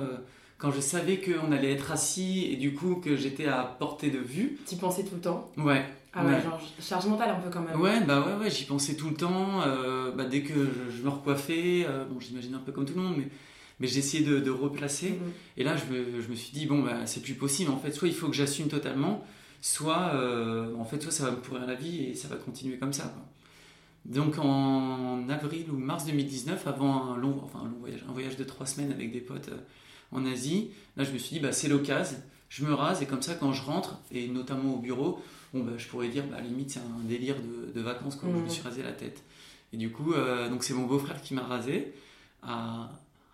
quand 0.57 0.71
je 0.71 0.81
savais 0.81 1.19
qu'on 1.19 1.51
allait 1.51 1.71
être 1.71 1.91
assis 1.91 2.49
et 2.51 2.57
du 2.57 2.73
coup 2.73 2.95
que 2.95 3.15
j'étais 3.15 3.47
à 3.47 3.63
portée 3.63 4.11
de 4.11 4.19
vue. 4.19 4.59
Tu 4.67 4.75
pensais 4.75 5.03
tout 5.03 5.15
le 5.15 5.21
temps? 5.21 5.49
Ouais. 5.57 5.85
Ah 6.13 6.25
ouais, 6.25 6.41
genre 6.41 6.59
charge 6.81 7.05
mentale 7.05 7.29
un 7.29 7.39
peu 7.39 7.49
quand 7.49 7.61
même. 7.61 7.79
Ouais, 7.79 8.01
bah 8.01 8.25
ouais, 8.25 8.43
ouais 8.43 8.49
j'y 8.51 8.65
pensais 8.65 8.95
tout 8.95 9.09
le 9.09 9.15
temps. 9.15 9.61
bah, 10.15 10.25
dès 10.25 10.41
que 10.41 10.53
je, 10.53 10.97
je 10.97 11.03
me 11.03 11.09
recoiffais, 11.09 11.87
bon 12.11 12.19
j'imagine 12.19 12.55
un 12.55 12.59
peu 12.59 12.73
comme 12.73 12.85
tout 12.85 12.95
le 12.95 13.01
monde, 13.01 13.15
mais 13.17 13.29
mais 13.79 13.87
j'ai 13.87 13.99
essayé 13.99 14.23
de, 14.23 14.49
replacer. 14.49 15.11
Mhm. 15.11 15.31
Et 15.57 15.63
là, 15.63 15.75
je 15.75 15.93
me, 15.93 16.21
je 16.21 16.27
me, 16.27 16.35
suis 16.35 16.51
dit, 16.51 16.65
bon, 16.65 16.81
bah, 16.83 17.05
c'est 17.05 17.21
plus 17.21 17.35
possible. 17.35 17.71
En 17.71 17.77
fait, 17.77 17.91
soit 17.91 18.07
il 18.07 18.13
faut 18.13 18.27
que 18.27 18.35
j'assume 18.35 18.67
totalement, 18.67 19.23
soit, 19.61 20.11
euh, 20.13 20.73
en 20.75 20.85
fait, 20.85 21.01
soit 21.01 21.11
ça 21.11 21.25
va 21.25 21.31
me 21.31 21.37
pourrir 21.37 21.65
la 21.65 21.75
vie 21.75 22.05
et 22.05 22.15
ça 22.15 22.27
va 22.27 22.35
continuer 22.35 22.77
comme 22.77 22.93
ça. 22.93 23.13
Donc, 24.05 24.37
en 24.39 25.27
avril 25.29 25.65
ou 25.69 25.77
mars 25.77 26.05
2019, 26.05 26.65
avant 26.65 27.11
un 27.11 27.17
long, 27.17 27.41
enfin, 27.43 27.59
un 27.59 27.69
long 27.69 27.77
voyage, 27.79 28.05
un 28.07 28.13
voyage 28.13 28.37
de 28.37 28.43
trois 28.43 28.65
semaines 28.65 28.91
avec 28.91 29.11
des 29.11 29.19
potes 29.19 29.49
euh, 29.49 29.57
en 30.11 30.25
Asie, 30.25 30.69
là, 30.95 31.03
je 31.03 31.11
me 31.11 31.17
suis 31.17 31.35
dit, 31.35 31.39
bah, 31.41 31.51
c'est 31.51 31.67
l'occasion. 31.67 32.17
je 32.49 32.63
me 32.63 32.73
rase 32.73 33.01
et 33.01 33.05
comme 33.05 33.21
ça 33.21 33.35
quand 33.35 33.51
je 33.51 33.61
rentre, 33.63 33.99
et 34.11 34.27
notamment 34.29 34.75
au 34.75 34.79
bureau, 34.79 35.21
bon, 35.53 35.63
bah, 35.63 35.73
je 35.77 35.87
pourrais 35.87 36.07
dire, 36.07 36.23
bah, 36.31 36.39
limite 36.39 36.71
c'est 36.71 36.79
un 36.79 37.03
délire 37.03 37.35
de, 37.75 37.81
vacances 37.81 38.15
quand 38.15 38.27
je 38.31 38.37
me 38.37 38.45
mmh. 38.45 38.49
suis 38.49 38.63
rasé 38.63 38.81
la 38.81 38.93
tête. 38.93 39.23
Et 39.73 39.77
du 39.77 39.91
coup, 39.91 40.13
euh, 40.13 40.49
donc 40.49 40.63
c'est 40.63 40.73
mon 40.73 40.85
beau-frère 40.85 41.21
qui 41.21 41.33
m'a 41.33 41.43
rasé. 41.43 41.93
À... 42.41 42.89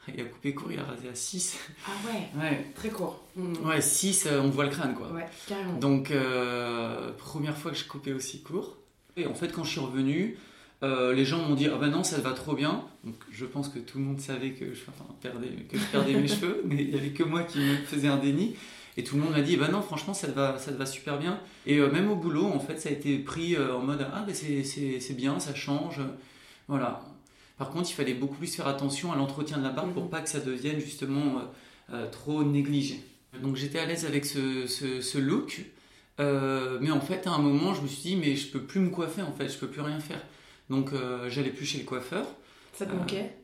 Il 0.07 0.19
a 0.19 0.25
coupé 0.25 0.53
court, 0.53 0.71
il 0.71 0.79
a 0.79 0.83
rasé 0.83 1.07
à 1.09 1.15
6. 1.15 1.57
Ah 1.85 1.91
ouais, 2.05 2.41
ouais. 2.41 2.71
Très 2.75 2.89
court. 2.89 3.23
Mmh. 3.35 3.53
Ouais, 3.65 3.81
6, 3.81 4.25
euh, 4.25 4.41
on 4.41 4.49
voit 4.49 4.65
le 4.65 4.69
crâne 4.69 4.95
quoi. 4.95 5.11
Ouais, 5.11 5.25
carrément. 5.47 5.73
Donc, 5.79 6.11
euh, 6.11 7.11
première 7.17 7.57
fois 7.57 7.71
que 7.71 7.77
je 7.77 7.85
coupais 7.85 8.13
aussi 8.13 8.41
court. 8.41 8.77
Et 9.15 9.27
en 9.27 9.33
fait, 9.33 9.51
quand 9.51 9.63
je 9.63 9.71
suis 9.71 9.79
revenu, 9.79 10.37
les 10.81 11.23
gens 11.23 11.37
m'ont 11.47 11.55
dit 11.55 11.67
Ah 11.67 11.77
ben 11.77 11.87
non, 11.87 12.03
ça 12.03 12.19
va 12.19 12.31
trop 12.31 12.55
bien. 12.55 12.83
Donc, 13.05 13.15
je 13.31 13.45
pense 13.45 13.69
que 13.69 13.79
tout 13.79 13.99
le 13.99 14.03
monde 14.03 14.19
savait 14.19 14.51
que 14.51 14.73
je, 14.73 14.81
perdais, 15.21 15.47
que 15.69 15.77
je 15.77 15.85
perdais 15.85 16.13
mes 16.13 16.27
cheveux, 16.27 16.61
mais 16.65 16.83
il 16.83 16.89
n'y 16.89 16.95
avait 16.95 17.11
que 17.11 17.23
moi 17.23 17.43
qui 17.43 17.59
me 17.59 17.75
faisais 17.77 18.09
un 18.09 18.17
déni. 18.17 18.55
Et 18.95 19.03
tout 19.03 19.15
le 19.15 19.23
monde 19.23 19.31
m'a 19.31 19.41
dit, 19.41 19.57
bah 19.57 19.69
non, 19.69 19.81
franchement, 19.81 20.13
ça 20.13 20.27
te 20.27 20.33
va, 20.33 20.57
ça 20.59 20.71
te 20.71 20.77
va 20.77 20.85
super 20.85 21.17
bien. 21.17 21.39
Et 21.65 21.77
euh, 21.77 21.91
même 21.91 22.11
au 22.11 22.15
boulot, 22.15 22.45
en 22.45 22.59
fait, 22.59 22.79
ça 22.79 22.89
a 22.89 22.91
été 22.91 23.17
pris 23.17 23.55
euh, 23.55 23.75
en 23.75 23.79
mode, 23.79 24.05
ah, 24.13 24.23
ben 24.25 24.35
c'est 24.35 25.15
bien, 25.15 25.39
ça 25.39 25.55
change. 25.55 25.99
Voilà. 26.67 27.01
Par 27.57 27.69
contre, 27.69 27.89
il 27.89 27.93
fallait 27.93 28.13
beaucoup 28.13 28.35
plus 28.35 28.53
faire 28.55 28.67
attention 28.67 29.11
à 29.11 29.15
l'entretien 29.15 29.57
de 29.57 29.63
la 29.63 29.69
barbe 29.69 29.93
pour 29.93 30.03
mhm. 30.03 30.09
pas 30.09 30.21
que 30.21 30.29
ça 30.29 30.39
devienne 30.39 30.79
justement 30.79 31.41
euh, 31.91 32.09
trop 32.09 32.43
négligé. 32.43 33.03
Donc 33.41 33.55
j'étais 33.55 33.79
à 33.79 33.85
l'aise 33.85 34.05
avec 34.05 34.25
ce, 34.25 34.67
ce, 34.67 35.17
look. 35.17 35.65
mais 36.19 36.91
en 36.91 37.01
fait, 37.01 37.25
à 37.27 37.31
un 37.31 37.39
moment, 37.39 37.73
je 37.73 37.81
me 37.81 37.87
suis 37.87 38.01
dit, 38.01 38.15
mais 38.15 38.35
je 38.35 38.51
peux 38.51 38.61
plus 38.61 38.79
me 38.79 38.89
coiffer, 38.89 39.23
en 39.23 39.31
fait, 39.31 39.49
je 39.49 39.57
peux 39.57 39.67
plus 39.67 39.81
rien 39.81 39.99
faire. 39.99 40.21
Donc 40.69 40.91
j'allais 41.29 41.49
plus 41.49 41.65
chez 41.65 41.79
le 41.79 41.85
coiffeur. 41.85 42.25
Ça 42.73 42.85
te 42.85 42.93
manquait? 42.93 43.35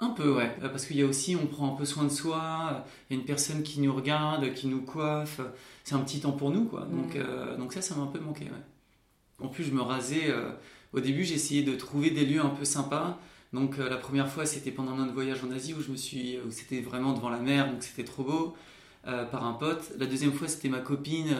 un 0.00 0.10
peu, 0.10 0.32
ouais. 0.34 0.54
Euh, 0.62 0.68
parce 0.68 0.86
qu'il 0.86 0.96
y 0.96 1.02
a 1.02 1.06
aussi, 1.06 1.36
on 1.36 1.46
prend 1.46 1.72
un 1.72 1.76
peu 1.76 1.84
soin 1.84 2.04
de 2.04 2.08
soi. 2.08 2.84
Il 3.08 3.14
y 3.14 3.16
a 3.16 3.20
une 3.20 3.26
personne 3.26 3.62
qui 3.62 3.80
nous 3.80 3.94
regarde, 3.94 4.52
qui 4.54 4.66
nous 4.66 4.82
coiffe. 4.82 5.40
C'est 5.84 5.94
un 5.94 6.00
petit 6.00 6.20
temps 6.20 6.32
pour 6.32 6.50
nous, 6.50 6.64
quoi. 6.64 6.86
Donc, 6.90 7.16
euh, 7.16 7.56
donc 7.56 7.72
ça, 7.72 7.82
ça 7.82 7.94
m'a 7.96 8.02
un 8.02 8.06
peu 8.06 8.20
manqué, 8.20 8.44
ouais. 8.44 9.44
En 9.44 9.48
plus, 9.48 9.64
je 9.64 9.72
me 9.72 9.82
rasais. 9.82 10.30
Euh, 10.30 10.50
au 10.92 11.00
début, 11.00 11.24
j'ai 11.24 11.34
essayé 11.34 11.62
de 11.62 11.74
trouver 11.74 12.10
des 12.10 12.24
lieux 12.24 12.40
un 12.40 12.50
peu 12.50 12.64
sympas. 12.64 13.18
Donc, 13.52 13.78
la 13.78 13.96
première 13.96 14.28
fois, 14.28 14.44
c'était 14.44 14.70
pendant 14.70 14.94
notre 14.96 15.12
voyage 15.12 15.42
en 15.42 15.50
Asie 15.50 15.74
où 15.74 15.80
je 15.80 15.90
me 15.90 15.96
suis, 15.96 16.38
où 16.46 16.50
c'était 16.50 16.80
vraiment 16.80 17.12
devant 17.12 17.30
la 17.30 17.38
mer, 17.38 17.70
donc 17.70 17.82
c'était 17.82 18.04
trop 18.04 18.22
beau. 18.22 18.56
par 19.04 19.44
un 19.44 19.54
pote. 19.54 19.92
La 19.98 20.04
deuxième 20.04 20.32
fois, 20.32 20.48
c'était 20.48 20.68
ma 20.68 20.80
copine 20.80 21.34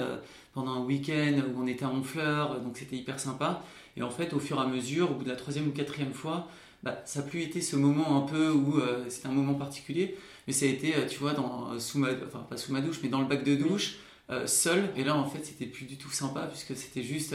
pendant 0.54 0.72
un 0.72 0.84
week-end 0.84 1.42
où 1.54 1.62
on 1.62 1.66
était 1.66 1.84
à 1.84 1.90
Honfleur, 1.90 2.60
donc 2.60 2.78
c'était 2.78 2.96
hyper 2.96 3.20
sympa. 3.20 3.62
Et 3.98 4.02
en 4.02 4.10
fait, 4.10 4.32
au 4.32 4.38
fur 4.40 4.56
et 4.58 4.60
à 4.62 4.66
mesure, 4.66 5.10
au 5.10 5.14
bout 5.14 5.24
de 5.24 5.28
la 5.28 5.36
troisième 5.36 5.68
ou 5.68 5.72
quatrième 5.72 6.14
fois, 6.14 6.48
bah, 6.82 7.02
ça 7.04 7.20
n'a 7.20 7.26
plus 7.26 7.42
été 7.42 7.60
ce 7.60 7.76
moment 7.76 8.22
un 8.22 8.26
peu 8.26 8.50
où 8.50 8.78
euh, 8.78 9.04
c'était 9.08 9.26
un 9.26 9.32
moment 9.32 9.54
particulier, 9.54 10.16
mais 10.46 10.52
ça 10.52 10.66
a 10.66 10.68
été, 10.68 10.94
euh, 10.94 11.06
tu 11.06 11.18
vois, 11.18 11.32
dans, 11.32 11.72
euh, 11.72 11.78
sous 11.80 11.98
ma, 11.98 12.08
enfin 12.26 12.46
pas 12.48 12.56
sous 12.56 12.72
ma 12.72 12.80
douche, 12.80 13.00
mais 13.02 13.08
dans 13.08 13.20
le 13.20 13.26
bac 13.26 13.42
de 13.44 13.56
douche, 13.56 13.96
seul. 14.44 14.90
Et 14.94 15.04
là, 15.04 15.16
en 15.16 15.26
fait, 15.26 15.44
c'était 15.44 15.64
plus 15.66 15.86
du 15.86 15.96
tout 15.96 16.10
sympa, 16.10 16.46
puisque 16.46 16.76
c'était 16.76 17.02
juste 17.02 17.34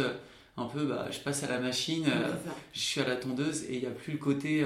un 0.57 0.65
peu, 0.65 0.85
bah, 0.85 1.07
je 1.11 1.19
passe 1.19 1.43
à 1.43 1.47
la 1.47 1.59
machine, 1.59 2.05
je 2.73 2.79
suis 2.79 3.01
à 3.01 3.07
la 3.07 3.15
tondeuse, 3.15 3.63
et 3.63 3.75
il 3.75 3.79
n'y 3.79 3.87
a 3.87 3.91
plus 3.91 4.13
le 4.13 4.19
côté 4.19 4.65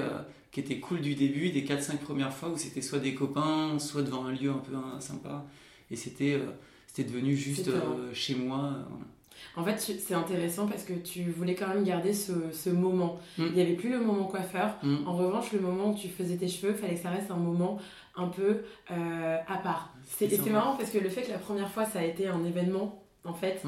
qui 0.52 0.60
était 0.60 0.78
cool 0.80 1.00
du 1.00 1.14
début, 1.14 1.50
des 1.50 1.62
4-5 1.62 1.98
premières 1.98 2.32
fois, 2.32 2.50
où 2.50 2.56
c'était 2.56 2.82
soit 2.82 2.98
des 2.98 3.14
copains, 3.14 3.78
soit 3.78 4.02
devant 4.02 4.26
un 4.26 4.32
lieu 4.32 4.50
un 4.50 4.58
peu 4.58 4.72
sympa. 5.00 5.44
Et 5.90 5.96
c'était 5.96 6.38
c'était 6.86 7.10
devenu 7.10 7.36
juste 7.36 7.70
chez 8.12 8.34
moi. 8.34 8.74
En 9.56 9.64
fait, 9.64 9.78
c'est 9.78 10.14
intéressant 10.14 10.66
parce 10.66 10.84
que 10.84 10.92
tu 10.92 11.30
voulais 11.30 11.54
quand 11.54 11.68
même 11.68 11.84
garder 11.84 12.12
ce, 12.12 12.70
moment. 12.70 13.18
Mm. 13.38 13.46
Il 13.46 13.52
n'y 13.54 13.60
avait 13.60 13.74
plus 13.74 13.90
le 13.90 14.00
moment 14.00 14.24
coiffeur. 14.24 14.76
Mm. 14.82 15.06
En 15.06 15.16
revanche, 15.16 15.52
le 15.52 15.60
moment 15.60 15.90
où 15.90 15.94
tu 15.94 16.08
faisais 16.08 16.36
tes 16.36 16.48
cheveux, 16.48 16.72
il 16.72 16.78
fallait 16.78 16.94
que 16.94 17.02
ça 17.02 17.10
reste 17.10 17.30
un 17.30 17.36
moment 17.36 17.78
un 18.16 18.28
peu 18.28 18.62
euh, 18.90 19.36
à 19.46 19.58
part. 19.58 19.94
C'est 20.06 20.50
marrant 20.50 20.76
parce 20.76 20.90
que 20.90 20.98
le 20.98 21.08
fait 21.08 21.22
que 21.22 21.30
la 21.30 21.38
première 21.38 21.70
fois, 21.70 21.84
ça 21.84 22.00
a 22.00 22.04
été 22.04 22.28
un 22.28 22.44
événement, 22.44 23.02
en 23.28 23.34
fait, 23.34 23.62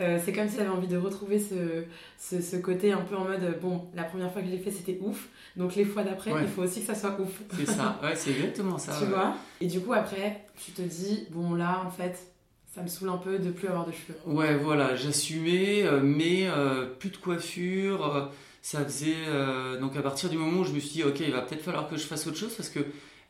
euh, 0.00 0.18
c'est 0.22 0.32
comme 0.32 0.48
si 0.48 0.56
tu 0.56 0.60
avais 0.60 0.70
envie 0.70 0.88
de 0.88 0.96
retrouver 0.96 1.38
ce, 1.38 1.84
ce, 2.18 2.56
côté 2.56 2.92
un 2.92 3.02
peu 3.02 3.16
en 3.16 3.24
mode, 3.24 3.58
bon, 3.60 3.86
la 3.94 4.04
première 4.04 4.32
fois 4.32 4.42
que 4.42 4.48
je 4.48 4.52
l'ai 4.52 4.58
fait, 4.58 4.70
c'était 4.70 4.98
ouf. 5.00 5.28
Donc 5.56 5.74
les 5.76 5.84
fois 5.84 6.02
d'après, 6.02 6.32
il 6.40 6.48
faut 6.48 6.62
aussi 6.62 6.80
que 6.80 6.86
ça 6.86 6.94
soit 6.94 7.18
ouf. 7.20 7.40
C'est 7.56 7.66
ça, 7.66 7.98
ouais, 8.02 8.16
c'est 8.16 8.30
exactement 8.30 8.78
ça. 8.78 8.96
tu 8.98 9.06
vois? 9.06 9.34
Et 9.60 9.66
du 9.66 9.80
coup, 9.80 9.92
après, 9.92 10.44
tu 10.62 10.72
te 10.72 10.82
dis, 10.82 11.26
bon, 11.30 11.54
là, 11.54 11.82
en 11.86 11.90
fait, 11.90 12.18
ça 12.74 12.82
me 12.82 12.88
saoule 12.88 13.10
un 13.10 13.16
peu 13.16 13.38
de 13.38 13.50
plus 13.50 13.68
avoir 13.68 13.86
de 13.86 13.92
cheveux. 13.92 14.18
Ouais, 14.26 14.56
voilà, 14.56 14.96
j'assumais, 14.96 15.84
euh, 15.84 16.00
mais 16.02 16.48
euh, 16.48 16.86
plus 16.86 17.10
de 17.10 17.16
coiffure. 17.16 18.30
Ça 18.60 18.84
faisait. 18.84 19.14
donc 19.80 19.96
à 19.96 20.02
partir 20.02 20.28
du 20.28 20.36
moment 20.36 20.62
où 20.62 20.64
je 20.64 20.72
me 20.72 20.80
suis 20.80 20.94
dit, 20.94 21.04
ok, 21.04 21.20
il 21.20 21.30
va 21.30 21.42
peut-être 21.42 21.62
falloir 21.62 21.88
que 21.88 21.96
je 21.96 22.02
fasse 22.04 22.26
autre 22.26 22.36
chose 22.36 22.52
parce 22.52 22.68
que 22.68 22.80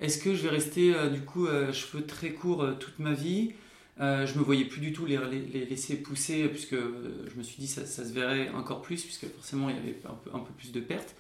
est-ce 0.01 0.17
que 0.17 0.35
je 0.35 0.43
vais 0.43 0.49
rester 0.49 0.95
du 1.13 1.21
coup 1.21 1.47
cheveux 1.75 2.07
très 2.07 2.31
courts 2.31 2.67
toute 2.81 2.99
ma 2.99 3.13
vie? 3.13 3.53
Je 3.99 4.39
me 4.39 4.43
voyais 4.43 4.65
plus 4.65 4.81
du 4.81 4.93
tout 4.93 5.07
les, 5.07 5.19
les, 5.31 5.65
laisser 5.65 5.97
pousser 5.97 6.49
puisque 6.49 6.75
je 6.75 7.37
me 7.37 7.43
suis 7.43 7.57
dit 7.59 7.67
ça, 7.67 7.87
ça, 7.87 8.05
se 8.05 8.13
verrait 8.13 8.51
encore 8.51 8.83
plus 8.83 9.03
puisque 9.03 9.27
forcément 9.35 9.71
il 9.71 9.77
y 9.77 9.79
avait 9.79 9.99
un 10.05 10.15
peu, 10.15 10.31
un 10.35 10.41
peu 10.41 10.53
plus 10.59 10.73
de 10.73 10.81
pertes. 10.81 11.15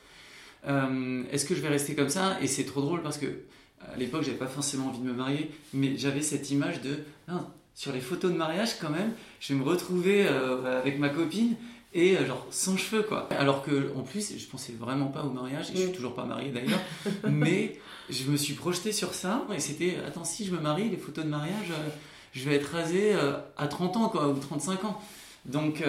est-ce 0.65 1.45
que 1.47 1.55
je 1.55 1.61
vais 1.63 1.69
rester 1.69 1.95
comme 1.95 2.11
ça? 2.11 2.39
Et 2.43 2.47
c'est 2.47 2.65
trop 2.65 2.83
drôle 2.83 3.03
parce 3.03 3.19
que 3.19 3.27
à 3.93 3.97
l'époque 3.97 4.23
j'avais 4.23 4.37
pas 4.37 4.47
forcément 4.47 4.89
envie 4.89 5.01
de 5.01 5.05
me 5.05 5.13
marier, 5.13 5.51
mais 5.73 5.97
j'avais 5.97 6.23
cette 6.23 6.51
image 6.51 6.81
de 6.83 6.99
ah, 7.29 7.47
sur 7.77 7.93
les 7.93 8.01
photos 8.01 8.33
de 8.33 8.37
mariage 8.37 8.79
quand 8.81 8.91
même, 8.91 9.13
je 9.39 9.53
vais 9.53 9.59
me 9.61 9.65
retrouver 9.65 10.27
euh, 10.27 10.81
avec 10.81 10.99
ma 10.99 11.11
copine 11.11 11.55
et 11.93 12.17
euh, 12.17 12.27
genre 12.27 12.47
sans 12.51 12.77
cheveux 12.77 13.03
quoi. 13.03 13.29
Alors 13.39 13.63
que 13.63 13.93
en 13.95 14.03
plus, 14.03 14.37
je 14.37 14.47
pensais 14.47 14.73
vraiment 14.73 15.09
pas 15.09 15.23
au 15.23 15.31
mariage, 15.31 15.71
et 15.71 15.75
je 15.75 15.81
suis 15.83 15.91
mm. 15.91 15.93
toujours 15.93 16.15
pas 16.15 16.25
marié 16.25 16.51
d'ailleurs, 16.51 16.81
mais 17.31 17.79
je 18.09 18.25
me 18.31 18.37
suis 18.37 18.55
projeté 18.55 18.93
sur 18.93 19.13
ça 19.15 19.47
et 19.55 19.61
c'était 19.61 19.97
attends 20.07 20.25
si 20.25 20.47
je 20.47 20.53
me 20.53 20.61
marie, 20.61 20.89
les 20.89 20.97
photos 20.97 21.25
de 21.25 21.31
mariage, 21.31 21.71
euh, 21.71 21.89
je 22.39 22.49
vais 22.49 22.57
être 22.57 22.73
rasé 22.73 23.15
à 23.57 23.67
30 23.67 23.97
ans 23.97 24.09
quoi 24.09 24.29
ou 24.29 24.39
35 24.39 24.85
ans. 24.85 25.01
Donc, 25.45 25.83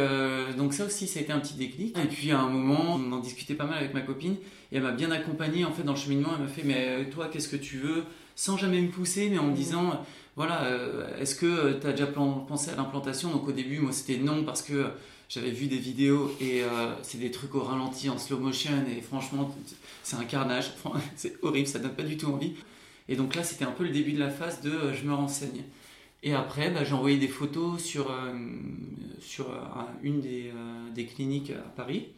donc 0.57 0.73
ça 0.73 0.85
aussi, 0.85 1.07
ça 1.07 1.19
a 1.19 1.23
été 1.23 1.31
un 1.31 1.39
petit 1.39 1.55
déclic. 1.55 1.97
Et 1.97 2.07
puis 2.07 2.31
à 2.31 2.39
un 2.39 2.49
moment, 2.49 2.95
on 2.95 3.11
en 3.11 3.19
discutait 3.19 3.55
pas 3.55 3.65
mal 3.65 3.79
avec 3.79 3.93
ma 3.93 4.01
copine 4.01 4.35
et 4.71 4.77
elle 4.77 4.83
m'a 4.83 4.91
bien 4.91 5.11
accompagné 5.11 5.65
en 5.65 5.71
fait 5.71 5.83
dans 5.83 5.93
le 5.93 5.97
cheminement. 5.97 6.29
Elle 6.35 6.43
m'a 6.43 6.47
fait 6.47 6.63
mais 6.63 7.09
toi, 7.09 7.27
qu'est-ce 7.31 7.49
que 7.49 7.57
tu 7.57 7.77
veux? 7.77 8.03
Sans 8.35 8.55
jamais 8.55 8.81
me 8.81 8.89
pousser, 8.89 9.29
mais 9.29 9.39
en 9.39 9.45
me 9.45 9.51
mm. 9.51 9.55
disant 9.55 10.05
voilà, 10.37 10.65
euh, 10.65 11.19
est-ce 11.19 11.33
que 11.33 11.79
tu 11.81 11.87
as 11.87 11.91
déjà 11.93 12.05
pensé 12.05 12.69
à 12.69 12.75
l'implantation? 12.75 13.31
Donc 13.31 13.47
au 13.47 13.51
début, 13.51 13.79
moi 13.79 13.91
c'était 13.91 14.19
non 14.19 14.43
parce 14.43 14.61
que 14.61 14.85
j'avais 15.29 15.49
vu 15.49 15.65
des 15.65 15.79
vidéos 15.79 16.31
et 16.39 16.61
euh, 16.61 16.93
c'est 17.01 17.17
des 17.17 17.31
trucs 17.31 17.55
au 17.55 17.61
ralenti 17.61 18.07
en 18.07 18.19
slow 18.19 18.37
motion 18.37 18.69
et 18.87 19.01
franchement 19.01 19.53
c'est 20.03 20.15
un 20.15 20.25
carnage, 20.25 20.73
c'est 21.15 21.43
horrible, 21.43 21.67
ça 21.67 21.79
donne 21.79 21.95
pas 21.95 22.03
du 22.03 22.17
tout 22.17 22.27
envie. 22.27 22.53
Et 23.09 23.15
donc 23.15 23.33
là 23.33 23.43
c'était 23.43 23.65
un 23.65 23.71
peu 23.71 23.83
le 23.83 23.89
début 23.89 24.13
de 24.13 24.19
la 24.19 24.29
phase 24.29 24.61
de 24.61 24.69
euh, 24.69 24.93
je 24.93 25.03
me 25.05 25.13
renseigne. 25.15 25.63
Et 26.27 26.33
après 26.33 26.69
bah, 26.69 26.83
j'ai 26.83 26.93
envoyé 26.93 27.17
des 27.17 27.27
photos 27.27 27.81
sur, 27.81 28.13
sur 29.19 29.47
une 30.03 30.19
des, 30.19 30.51
des, 30.93 31.05
cliniques 31.05 31.51
à 31.51 31.69
Paris 31.69 32.09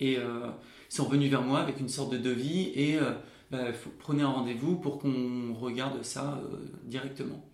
et 0.00 0.14
ils 0.14 0.50
sont 0.88 1.08
venus 1.08 1.30
vers 1.30 1.42
moi 1.42 1.60
avec 1.60 1.78
une 1.78 1.88
sorte 1.88 2.12
de 2.12 2.18
devis 2.18 2.72
et 2.74 2.98
bah, 3.50 3.66
prenez 4.00 4.22
un 4.22 4.28
rendez-vous 4.28 4.76
pour 4.76 4.98
qu'on 4.98 5.54
regarde 5.54 6.02
ça 6.02 6.40
euh, 6.42 6.56
directement. 6.84 7.48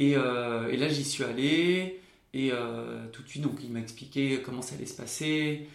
Euh, 0.00 0.68
et, 0.68 0.76
là, 0.76 0.88
j'y 0.88 1.04
suis 1.04 1.24
allé, 1.24 2.00
et 2.32 2.50
euh, 2.52 3.06
tout 3.12 3.22
de 3.22 3.28
suite, 3.28 3.42
donc, 3.42 3.58
il 3.62 3.70
m'a 3.70 3.80
expliqué 3.80 4.40
comment 4.42 4.62
ça 4.62 4.76
allait 4.76 4.86
se 4.86 4.96
passer, 4.96 5.66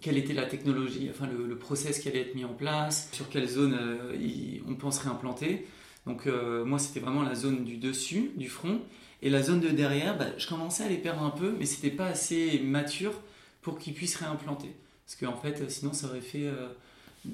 quelle 0.00 0.16
était 0.16 0.32
la 0.32 0.46
technologie, 0.46 1.10
enfin 1.10 1.26
le, 1.26 1.58
process 1.58 1.98
qui 1.98 2.08
allait 2.08 2.22
être 2.22 2.34
mis 2.34 2.46
en 2.46 2.54
place, 2.54 3.10
sur 3.12 3.28
quelle 3.28 3.46
zone 3.46 3.78
on 4.66 4.74
penserait 4.74 5.10
implanter. 5.10 5.66
Donc 6.06 6.26
moi, 6.26 6.78
c'était 6.78 7.00
vraiment 7.00 7.22
la 7.22 7.34
zone 7.34 7.64
du 7.64 7.78
dessus, 7.78 8.30
du 8.36 8.48
front, 8.48 8.80
et 9.22 9.30
la 9.30 9.42
zone 9.42 9.60
de 9.60 9.68
derrière, 9.68 10.16
bah, 10.16 10.26
je 10.38 10.46
commençais 10.46 10.84
à 10.84 10.88
les 10.88 10.98
perdre 10.98 11.22
un 11.22 11.30
peu, 11.30 11.54
mais 11.58 11.66
c'était 11.66 11.90
pas 11.90 12.06
assez 12.06 12.60
mature 12.60 13.12
pour 13.60 13.78
qu'ils 13.78 13.92
puissent 13.92 14.16
réimplanter. 14.16 14.70
Parce 15.04 15.16
qu'en 15.18 15.36
fait, 15.36 15.68
sinon, 15.68 15.92
ça 15.92 16.06
aurait 16.06 16.20
fait 16.20 16.48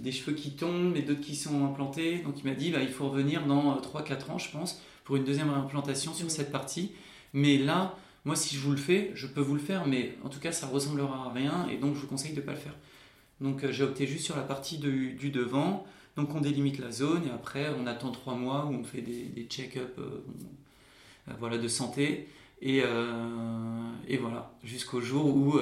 des 0.00 0.12
cheveux 0.12 0.32
qui 0.32 0.52
tombent 0.52 0.96
et 0.96 1.02
d'autres 1.02 1.20
qui 1.20 1.36
sont 1.36 1.64
implantés. 1.64 2.18
Donc 2.18 2.40
il 2.40 2.48
m'a 2.48 2.54
dit, 2.54 2.70
bah, 2.70 2.82
il 2.82 2.88
faut 2.88 3.08
revenir 3.08 3.46
dans 3.46 3.76
3-4 3.76 3.80
euh, 3.82 4.32
ans, 4.32 4.38
je 4.38 4.50
pense, 4.50 4.80
pour 5.04 5.16
une 5.16 5.24
deuxième 5.24 5.50
réimplantation 5.50 6.14
sur 6.14 6.30
cette 6.30 6.50
partie. 6.50 6.92
Mais 7.32 7.58
là, 7.58 7.96
moi, 8.24 8.36
si 8.36 8.56
je 8.56 8.60
vous 8.60 8.70
le 8.70 8.76
fais, 8.76 9.10
je 9.14 9.26
peux 9.26 9.40
vous 9.40 9.54
le 9.54 9.60
faire, 9.60 9.86
mais 9.86 10.16
en 10.24 10.28
tout 10.28 10.40
cas, 10.40 10.52
ça 10.52 10.66
ressemblera 10.66 11.26
à 11.26 11.32
rien, 11.32 11.66
et 11.70 11.76
donc 11.76 11.94
je 11.94 12.00
vous 12.00 12.06
conseille 12.06 12.32
de 12.32 12.40
ne 12.40 12.46
pas 12.46 12.52
le 12.52 12.58
faire. 12.58 12.74
Donc 13.40 13.64
euh, 13.64 13.72
j'ai 13.72 13.84
opté 13.84 14.06
juste 14.06 14.24
sur 14.24 14.36
la 14.36 14.42
partie 14.42 14.78
du 14.78 15.30
devant. 15.30 15.84
Donc 16.16 16.34
on 16.34 16.40
délimite 16.40 16.78
la 16.78 16.90
zone, 16.90 17.22
et 17.26 17.30
après, 17.30 17.68
on 17.80 17.86
attend 17.86 18.10
3 18.10 18.34
mois 18.34 18.66
où 18.66 18.74
on 18.74 18.84
fait 18.84 19.00
des, 19.00 19.46
check-up 19.48 19.98
euh, 19.98 20.22
voilà, 21.38 21.58
de 21.58 21.68
santé. 21.68 22.28
Et, 22.60 22.82
et 24.08 24.16
voilà, 24.18 24.52
jusqu'au 24.62 25.00
jour 25.00 25.26
où 25.26 25.58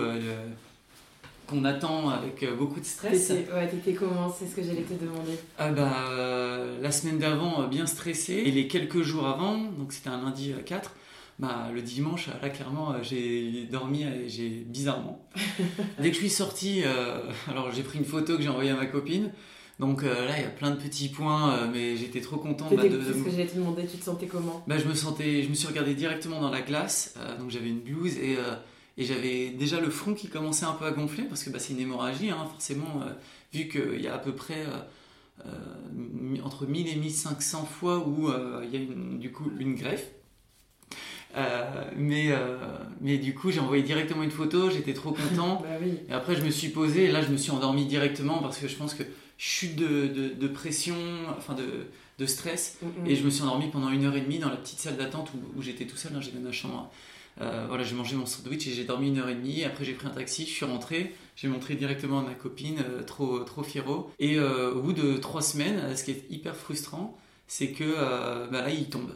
qu'on 1.51 1.65
attend 1.65 2.09
avec 2.09 2.43
euh, 2.43 2.55
beaucoup 2.55 2.81
de 2.81 2.85
stress. 2.85 3.31
Ouais, 3.31 3.69
t'étais 3.69 3.93
comment? 3.93 4.33
C'est 4.33 4.47
ce 4.47 4.55
que 4.55 4.63
j'allais 4.63 4.83
te 4.83 4.95
demander. 4.95 5.33
Ah 5.59 5.71
bah, 5.73 6.07
euh, 6.11 6.81
la 6.81 6.93
semaine 6.93 7.19
d'avant, 7.19 7.63
euh, 7.63 7.67
bien 7.67 7.87
stressé. 7.87 8.35
Et 8.35 8.51
les 8.51 8.69
quelques 8.69 9.03
jours 9.03 9.27
avant, 9.27 9.59
donc 9.59 9.93
c'était 9.93 10.11
un 10.11 10.23
lundi 10.23 10.55
4, 10.65 10.95
bah, 11.41 11.69
le 11.75 11.83
dimanche, 11.83 12.29
là 12.41 12.51
clairement, 12.51 12.95
j'ai 13.03 13.67
dormi 13.71 14.05
j'ai 14.29 14.49
bizarrement. 14.49 15.27
Dès 15.99 16.11
que 16.11 16.15
je 16.15 16.21
suis 16.21 16.31
sorti, 16.31 16.83
alors 17.49 17.73
j'ai 17.73 17.83
pris 17.83 17.99
une 17.99 18.05
photo 18.05 18.37
que 18.37 18.43
j'ai 18.43 18.49
envoyée 18.49 18.71
à 18.71 18.77
ma 18.77 18.87
copine. 18.87 19.33
Donc 19.81 20.03
là, 20.03 20.39
il 20.39 20.43
y 20.43 20.47
a 20.47 20.51
plein 20.51 20.71
de 20.71 20.77
petits 20.77 21.09
points, 21.09 21.67
mais 21.73 21.97
j'étais 21.97 22.21
trop 22.21 22.37
content 22.37 22.69
bah, 22.71 22.87
de. 22.87 23.03
Ce 23.03 23.25
que 23.25 23.31
j'allais 23.31 23.47
te 23.47 23.57
demander. 23.57 23.87
Tu 23.87 23.97
te 23.97 24.05
sentais 24.05 24.27
comment? 24.27 24.63
Bah, 24.67 24.77
je 24.79 24.87
me 24.87 24.95
sentais, 24.95 25.43
je 25.43 25.49
me 25.49 25.55
suis 25.55 25.67
regardé 25.67 25.95
directement 25.95 26.41
dans 26.41 26.51
la 26.51 26.61
glace. 26.61 27.15
donc 27.39 27.51
j'avais 27.51 27.71
une 27.71 27.81
blouse 27.81 28.17
et, 28.19 28.37
et 28.99 29.05
j'avais 29.05 29.51
déjà 29.51 29.81
le 29.81 29.91
front 29.91 30.15
qui 30.15 30.29
commençait 30.29 30.67
un 30.67 30.73
peu 30.75 30.85
à 30.85 30.91
gonfler 30.93 31.25
parce 31.25 31.43
que 31.43 31.51
bah, 31.51 31.59
c'est 31.59 31.73
une 31.73 31.81
hémorragie, 31.81 32.31
hein, 32.31 32.47
forcément, 32.51 33.03
vu 33.53 33.69
qu'il 33.69 34.01
y 34.01 34.07
a 34.07 34.15
à 34.15 34.19
peu 34.19 34.33
près 34.33 34.65
entre 36.45 36.67
1000 36.67 36.89
et 36.89 36.97
1500 36.97 37.65
fois 37.65 38.07
où 38.07 38.31
il 38.63 38.71
y 38.71 38.77
a 38.77 38.81
une, 38.81 39.19
du 39.19 39.33
coup 39.33 39.51
une 39.59 39.75
greffe. 39.75 40.07
Euh, 41.37 41.85
mais, 41.97 42.33
euh, 42.33 42.59
mais 43.01 43.19
du 43.19 43.35
coup, 43.35 43.51
j'ai 43.51 43.61
envoyé 43.61 43.83
directement 43.83 44.23
une 44.23 44.31
photo, 44.31 44.71
j'étais 44.71 44.95
trop 44.95 45.13
content. 45.13 45.63
Bah 45.71 45.87
et 46.09 46.13
après, 46.13 46.35
je 46.35 46.43
me 46.43 46.51
suis 46.51 46.69
posé, 46.69 47.05
et 47.05 47.13
là, 47.13 47.23
je 47.23 47.31
me 47.31 47.37
suis 47.37 47.51
endormi 47.51 47.87
directement 47.87 48.39
parce 48.39 48.59
que 48.59 48.69
je 48.69 48.77
pense 48.77 48.95
que 48.95 49.03
chute 49.43 49.75
de, 49.75 50.35
de, 50.39 50.49
pression, 50.49 50.97
enfin 51.39 51.55
de, 51.55 51.87
de 52.19 52.27
stress. 52.27 52.77
Mm, 52.83 52.87
mm. 52.87 53.07
Et 53.07 53.17
je 53.17 53.25
me 53.25 53.31
suis 53.31 53.43
endormi 53.43 53.69
pendant 53.71 53.89
une 53.89 54.05
heure 54.05 54.15
et 54.15 54.21
demie 54.21 54.39
dans 54.39 54.51
la 54.51 54.57
petite 54.57 54.79
salle 54.79 54.99
d'attente 54.99 55.33
où, 55.35 55.59
où 55.59 55.63
j'étais 55.63 55.87
tout 55.87 55.97
seul, 55.97 56.13
hein, 56.15 56.21
j'avais 56.21 56.39
ma 56.39 56.53
chambre. 56.53 56.93
Euh, 57.41 57.65
voilà, 57.67 57.83
j'ai 57.83 57.95
mangé 57.95 58.17
mon 58.17 58.27
sandwich 58.27 58.67
et 58.67 58.73
j'ai 58.73 58.85
dormi 58.85 59.09
une 59.09 59.19
heure 59.19 59.31
et 59.31 59.35
demie. 59.35 59.65
Après, 59.65 59.87
j'ai 59.87 59.95
pris 59.95 60.07
un 60.07 60.11
taxi, 60.11 60.45
je 60.45 60.51
suis 60.51 60.67
rentré. 60.67 61.15
J'ai 61.37 61.49
montré 61.49 61.75
directement 61.75 62.19
à 62.19 62.23
ma 62.23 62.35
copine, 62.35 62.85
trop, 63.07 63.39
trop 63.45 63.63
fiero. 63.63 64.11
Et 64.19 64.39
au 64.39 64.83
bout 64.83 64.93
de 64.93 65.17
trois 65.17 65.41
semaines, 65.41 65.97
ce 65.97 66.05
qui 66.05 66.11
est 66.11 66.27
hyper 66.29 66.55
frustrant, 66.55 67.17
c'est 67.47 67.71
que 67.71 67.95
bah 68.51 68.61
là, 68.61 68.69
il 68.69 68.91
tombe 68.91 69.15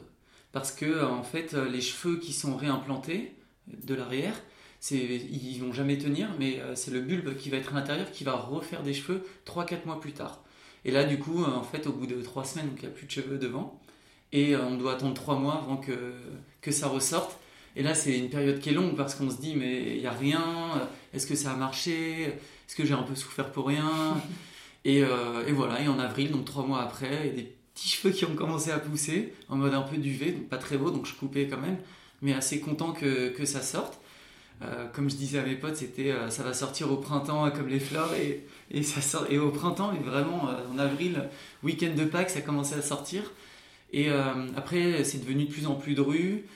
parce 0.52 0.72
que 0.72 1.04
en 1.04 1.22
fait 1.22 1.52
les 1.52 1.82
cheveux 1.82 2.16
qui 2.16 2.32
sont 2.32 2.56
réimplantés 2.56 3.34
de 3.66 3.94
l'arrière 3.94 4.40
ils 4.90 5.58
vont 5.58 5.72
jamais 5.72 5.98
tenir 5.98 6.28
mais 6.38 6.60
euh, 6.60 6.74
c'est 6.74 6.90
le 6.90 7.00
bulbe 7.00 7.36
qui 7.36 7.50
va 7.50 7.56
être 7.56 7.72
à 7.72 7.74
l'intérieur 7.74 8.10
qui 8.10 8.24
va 8.24 8.34
refaire 8.34 8.82
des 8.82 8.94
cheveux 8.94 9.24
3-4 9.46 9.86
mois 9.86 10.00
plus 10.00 10.12
tard. 10.12 10.42
Et 10.84 10.90
là 10.90 11.04
du 11.04 11.18
coup 11.18 11.42
en 11.42 11.62
fait 11.62 11.86
au 11.86 11.92
bout 11.92 12.06
de 12.06 12.20
3 12.20 12.44
semaines 12.44 12.70
il 12.76 12.80
n'y 12.80 12.86
a 12.86 12.90
plus 12.90 13.06
de 13.06 13.10
cheveux 13.10 13.38
devant. 13.38 13.80
Et 14.32 14.54
euh, 14.54 14.64
on 14.66 14.76
doit 14.76 14.94
attendre 14.94 15.14
3 15.14 15.36
mois 15.36 15.54
avant 15.62 15.76
que, 15.76 16.12
que 16.60 16.70
ça 16.70 16.88
ressorte. 16.88 17.38
Et 17.76 17.82
là 17.82 17.94
c'est 17.94 18.18
une 18.18 18.30
période 18.30 18.60
qui 18.60 18.70
est 18.70 18.74
longue 18.74 18.96
parce 18.96 19.14
qu'on 19.14 19.30
se 19.30 19.40
dit 19.40 19.54
mais 19.56 19.94
il 19.94 20.00
n'y 20.00 20.06
a 20.06 20.12
rien 20.12 20.88
est-ce 21.12 21.26
que 21.26 21.34
ça 21.34 21.52
a 21.52 21.56
marché 21.56 22.22
est-ce 22.22 22.76
que 22.76 22.84
j'ai 22.84 22.94
un 22.94 23.02
peu 23.02 23.14
souffert 23.14 23.50
pour 23.52 23.66
rien 23.68 23.90
et, 24.84 25.02
euh, 25.02 25.46
et, 25.46 25.52
voilà 25.52 25.80
et 25.80 25.88
en 25.88 25.98
avril 25.98 26.30
donc 26.30 26.44
3 26.44 26.66
mois 26.66 26.82
après 26.82 27.20
il 27.24 27.26
y 27.26 27.30
a 27.30 27.42
des 27.42 27.54
petits 27.74 27.88
cheveux 27.88 28.12
qui 28.12 28.24
ont 28.24 28.34
commencé 28.34 28.70
à 28.70 28.78
pousser 28.78 29.34
en 29.48 29.56
mode 29.56 29.74
un 29.74 29.82
peu 29.82 29.96
duvet, 29.96 30.30
donc 30.30 30.48
pas 30.48 30.58
très 30.58 30.78
beau, 30.78 30.90
donc 30.90 31.06
je 31.06 31.14
coupais 31.14 31.48
quand 31.48 31.60
même, 31.60 31.76
mais 32.22 32.32
assez 32.32 32.60
content 32.60 32.92
que, 32.92 33.30
que 33.30 33.44
ça 33.44 33.60
sorte. 33.60 33.98
Euh, 34.62 34.86
comme 34.92 35.10
je 35.10 35.16
disais 35.16 35.38
à 35.38 35.42
mes 35.42 35.56
potes, 35.56 35.76
c'était 35.76 36.12
euh, 36.12 36.30
ça 36.30 36.42
va 36.42 36.54
sortir 36.54 36.90
au 36.90 36.96
printemps 36.96 37.50
comme 37.50 37.68
les 37.68 37.80
fleurs 37.80 38.14
et, 38.14 38.46
et 38.70 38.82
ça 38.82 39.00
sort 39.00 39.26
et 39.28 39.38
au 39.38 39.50
printemps 39.50 39.92
et 39.92 39.98
vraiment 39.98 40.48
euh, 40.48 40.52
en 40.72 40.78
avril, 40.78 41.28
week-end 41.62 41.92
de 41.96 42.04
Pâques, 42.04 42.30
ça 42.30 42.40
commençait 42.40 42.76
à 42.76 42.82
sortir. 42.82 43.22
Et 43.92 44.08
après, 44.56 45.04
c'est 45.04 45.18
devenu 45.18 45.44
de 45.44 45.52
plus 45.52 45.68
en 45.68 45.76
plus 45.76 45.94
dru 45.94 46.46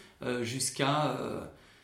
jusqu'à 0.42 1.16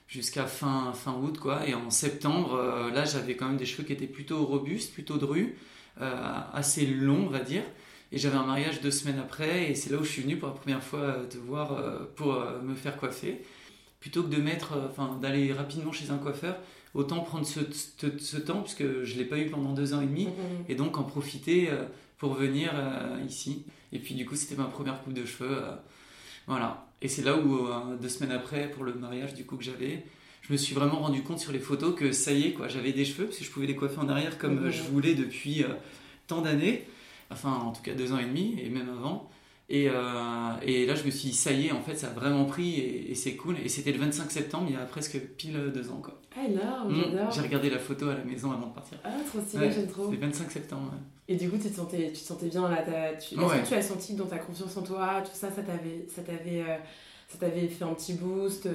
jusqu'à 0.08 0.46
fin 0.46 0.92
fin 0.94 1.12
août 1.12 1.38
quoi. 1.38 1.64
Et 1.68 1.74
en 1.74 1.90
septembre, 1.90 2.90
là, 2.92 3.04
j'avais 3.04 3.36
quand 3.36 3.46
même 3.46 3.56
des 3.56 3.64
cheveux 3.64 3.84
qui 3.84 3.92
étaient 3.92 4.08
plutôt 4.08 4.44
robustes, 4.44 4.92
plutôt 4.92 5.16
drus, 5.16 5.54
assez 6.00 6.86
longs, 6.86 7.26
on 7.26 7.30
va 7.30 7.38
dire. 7.38 7.62
Et 8.14 8.18
j'avais 8.18 8.36
un 8.36 8.46
mariage 8.46 8.80
deux 8.80 8.92
semaines 8.92 9.18
après, 9.18 9.70
et 9.70 9.74
c'est 9.74 9.90
là 9.90 9.98
où 9.98 10.04
je 10.04 10.08
suis 10.08 10.22
venu 10.22 10.36
pour 10.36 10.48
la 10.48 10.54
première 10.54 10.82
fois 10.84 11.00
euh, 11.00 11.26
te 11.26 11.36
voir 11.36 11.72
euh, 11.72 11.98
pour 12.14 12.34
euh, 12.34 12.60
me 12.62 12.76
faire 12.76 12.96
coiffer. 12.96 13.42
Plutôt 14.04 14.22
que 14.22 14.28
de 14.28 14.36
mettre, 14.36 14.74
enfin, 14.90 15.18
d'aller 15.22 15.50
rapidement 15.54 15.90
chez 15.90 16.10
un 16.10 16.18
coiffeur, 16.18 16.58
autant 16.92 17.20
prendre 17.20 17.46
ce, 17.46 17.60
ce, 18.18 18.36
temps, 18.36 18.60
puisque 18.60 18.84
je 19.02 19.14
ne 19.14 19.18
l'ai 19.18 19.24
pas 19.24 19.38
eu 19.38 19.46
pendant 19.46 19.72
deux 19.72 19.94
ans 19.94 20.02
et 20.02 20.06
demi, 20.06 20.26
mmh, 20.26 20.28
mmh. 20.28 20.64
et 20.68 20.74
donc 20.74 20.98
en 20.98 21.04
profiter 21.04 21.70
pour 22.18 22.34
venir 22.34 22.70
ici. 23.26 23.64
Et 23.94 23.98
puis 23.98 24.14
du 24.14 24.26
coup, 24.26 24.36
c'était 24.36 24.56
ma 24.56 24.66
première 24.66 25.02
coupe 25.02 25.14
de 25.14 25.24
cheveux. 25.24 25.56
voilà. 26.46 26.86
Et 27.00 27.08
c'est 27.08 27.22
là 27.22 27.38
où, 27.38 27.66
deux 27.98 28.10
semaines 28.10 28.32
après, 28.32 28.70
pour 28.70 28.84
le 28.84 28.92
mariage 28.92 29.32
du 29.32 29.46
coup 29.46 29.56
que 29.56 29.64
j'avais, 29.64 30.04
je 30.42 30.52
me 30.52 30.58
suis 30.58 30.74
vraiment 30.74 30.98
rendu 30.98 31.22
compte 31.22 31.38
sur 31.38 31.52
les 31.52 31.58
photos 31.58 31.94
que 31.94 32.12
ça 32.12 32.32
y 32.32 32.48
est, 32.48 32.52
quoi, 32.52 32.68
j'avais 32.68 32.92
des 32.92 33.06
cheveux, 33.06 33.24
parce 33.24 33.38
que 33.38 33.44
je 33.44 33.50
pouvais 33.50 33.66
les 33.66 33.74
coiffer 33.74 34.00
en 34.00 34.10
arrière 34.10 34.36
comme 34.36 34.66
mmh, 34.66 34.70
je 34.70 34.82
voulais 34.82 35.14
depuis 35.14 35.64
tant 36.26 36.42
d'années 36.42 36.84
enfin 37.30 37.52
en 37.52 37.72
tout 37.72 37.82
cas 37.82 37.94
deux 37.94 38.12
ans 38.12 38.18
et 38.18 38.24
demi, 38.24 38.56
et 38.60 38.68
même 38.68 38.88
avant. 38.88 39.28
Et, 39.70 39.88
euh, 39.88 39.94
et, 40.62 40.84
là, 40.84 40.94
je 40.94 41.04
me 41.04 41.10
suis 41.10 41.30
dit, 41.30 41.34
ça 41.34 41.50
y 41.50 41.68
est, 41.68 41.72
en 41.72 41.80
fait, 41.80 41.96
ça 41.96 42.08
a 42.08 42.10
vraiment 42.10 42.44
pris 42.44 42.80
et, 42.80 43.14
c'est 43.14 43.34
cool. 43.34 43.56
Et 43.64 43.68
c'était 43.68 43.92
le 43.92 43.98
25 43.98 44.30
septembre, 44.30 44.66
il 44.68 44.74
y 44.74 44.76
a 44.76 44.84
presque 44.84 45.18
pile 45.18 45.72
deux 45.72 45.90
ans. 45.90 46.00
Quoi. 46.02 46.20
Ah, 46.36 46.44
énorme, 46.46 46.92
mmh. 46.92 47.02
j'adore. 47.02 47.30
J'ai 47.30 47.40
regardé 47.40 47.70
la 47.70 47.78
photo 47.78 48.08
à 48.10 48.14
la 48.14 48.24
maison 48.24 48.52
avant 48.52 48.66
de 48.66 48.74
partir. 48.74 48.98
Ah, 49.04 49.10
trop 49.26 49.40
stylé, 49.40 49.70
j'aime 49.72 49.88
trop. 49.88 50.10
C'est 50.10 50.16
25 50.16 50.50
septembre. 50.50 50.92
Et 51.28 51.36
du 51.36 51.48
coup, 51.48 51.56
tu 51.56 51.70
te 51.70 51.76
sentais, 51.76 52.08
tu 52.08 52.20
te 52.20 52.26
sentais 52.26 52.48
bien 52.48 52.68
là 52.68 52.82
tu, 53.14 53.36
que 53.36 53.66
tu 53.68 53.74
as 53.74 53.82
senti 53.82 54.14
dans 54.14 54.26
ta 54.26 54.38
confiance 54.38 54.76
en 54.76 54.82
toi, 54.82 55.22
tout 55.24 55.30
ça, 55.32 55.50
ça 55.50 55.62
t'avait, 55.62 56.06
ça 56.14 56.22
t'avait, 56.22 56.60
euh, 56.60 56.76
ça 57.28 57.38
t'avait 57.38 57.66
fait 57.66 57.84
un 57.84 57.94
petit 57.94 58.12
boost 58.12 58.68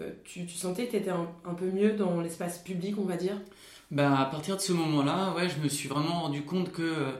euh, 0.00 0.10
tu, 0.24 0.46
tu, 0.46 0.56
sentais 0.56 0.86
que 0.86 0.92
tu 0.92 0.96
étais 0.96 1.10
un, 1.10 1.28
un, 1.44 1.54
peu 1.54 1.66
mieux 1.66 1.92
dans 1.92 2.20
l'espace 2.20 2.58
public, 2.58 2.96
on 2.98 3.04
va 3.04 3.16
dire? 3.16 3.40
Ben, 3.90 4.12
À 4.12 4.24
partir 4.24 4.56
de 4.56 4.60
ce 4.60 4.72
moment-là, 4.72 5.34
ouais, 5.36 5.48
je 5.48 5.62
me 5.62 5.68
suis 5.68 5.88
vraiment 5.88 6.22
rendu 6.22 6.42
compte 6.42 6.72
que 6.72 7.12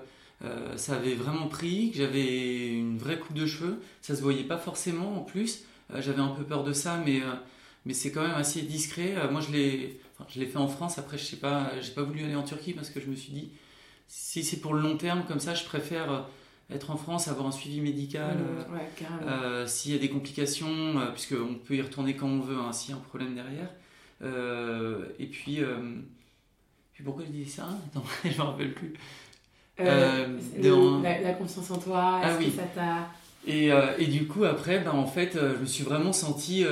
euh, 0.45 0.77
ça 0.77 0.97
avait 0.97 1.15
vraiment 1.15 1.47
pris, 1.47 1.91
que 1.91 1.99
j'avais 1.99 2.69
une 2.69 2.99
vraie 2.99 3.19
coupe 3.19 3.37
de 3.37 3.47
cheveux. 3.47 3.81
Ça 4.03 4.15
se 4.15 4.23
voyait 4.23 4.45
pas 4.45 4.59
forcément 4.59 5.19
en 5.19 5.21
plus. 5.21 5.65
Euh, 5.93 6.03
j'avais 6.03 6.21
un 6.21 6.29
peu 6.29 6.45
peur 6.45 6.65
de 6.65 6.73
ça, 6.73 7.01
mais, 7.05 7.23
euh, 7.23 7.33
mais 7.87 7.95
c'est 7.95 8.13
quand 8.13 8.23
même 8.23 8.37
assez 8.37 8.63
discret. 8.63 9.15
moi, 9.31 9.41
je 9.41 9.53
l'ai, 9.53 10.01
je 10.29 10.41
l'ai 10.41 10.47
fait 10.47 10.59
en 10.59 10.69
France. 10.69 10.99
Après, 10.99 11.19
je 11.19 11.25
sais 11.25 11.37
pas, 11.37 11.71
j'ai 11.81 11.93
pas 11.93 12.03
voulu 12.03 12.25
aller 12.25 12.37
en 12.37 12.43
Turquie 12.43 12.73
parce 12.73 12.91
que 12.91 13.01
je 13.01 13.07
me 13.07 13.17
suis 13.17 13.33
dit, 13.33 13.51
si 14.09 14.43
c'est 14.43 14.59
pour 14.59 14.75
le 14.75 14.83
long 14.83 14.97
terme, 14.97 15.25
comme 15.27 15.41
ça, 15.41 15.55
je 15.55 15.65
préfère 15.65 16.27
être 16.71 16.91
en 16.91 16.97
France, 16.97 17.29
avoir 17.29 17.47
un 17.47 17.53
suivi 17.53 17.81
médical. 17.81 18.39
Mmh, 18.39 19.67
s'il 19.67 19.93
y 19.93 19.95
a 19.95 19.99
des 19.99 20.11
complications, 20.11 20.95
puisqu'on 21.13 21.55
peut 21.55 21.77
y 21.77 21.83
retourner 21.83 22.17
quand 22.17 22.29
on 22.29 22.41
veut, 22.41 22.59
hein, 22.59 22.73
s'il 22.73 22.91
y 22.91 22.95
a 22.95 22.97
un 22.97 23.01
problème 23.01 23.35
derrière. 23.35 23.71
et 25.19 25.27
puis, 25.27 25.61
puis 26.95 27.03
pourquoi 27.03 27.25
je 27.25 27.31
dis 27.31 27.49
ça? 27.49 27.69
Attends, 27.87 28.05
je 28.25 28.37
me 28.37 28.43
rappelle 28.43 28.73
plus. 28.73 28.95
Euh, 29.81 30.27
euh, 30.63 31.03
la, 31.03 31.33
confiance 31.33 31.71
en 31.71 31.79
toi, 31.79 32.21
ah 32.23 32.31
est-ce 32.31 32.47
que 32.47 32.57
ça 32.57 32.63
t'a... 32.75 33.11
Et, 33.47 33.73
euh, 33.73 33.93
et, 33.99 34.07
du 34.07 34.27
coup, 34.27 34.45
après, 34.45 34.79
ben, 34.79 34.93
en 34.93 35.07
fait, 35.07 35.33
je 35.35 35.61
me 35.61 35.67
suis 35.67 35.85
vraiment 35.85 36.13
senti 36.13 36.65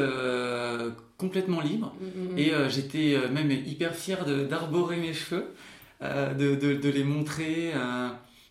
complètement 1.19 1.61
libre. 1.61 1.95
Mm, 2.01 2.05
mm, 2.05 2.35
mm. 2.35 2.38
Et 2.38 2.53
j'étais 2.69 3.17
même 3.31 3.51
hyper 3.51 3.95
fier 3.95 4.25
d'arborer 4.49 4.97
mes 4.97 5.12
cheveux, 5.12 5.53
de, 6.01 6.55
de, 6.55 6.75
de, 6.75 6.88
les 6.88 7.05
montrer. 7.05 7.73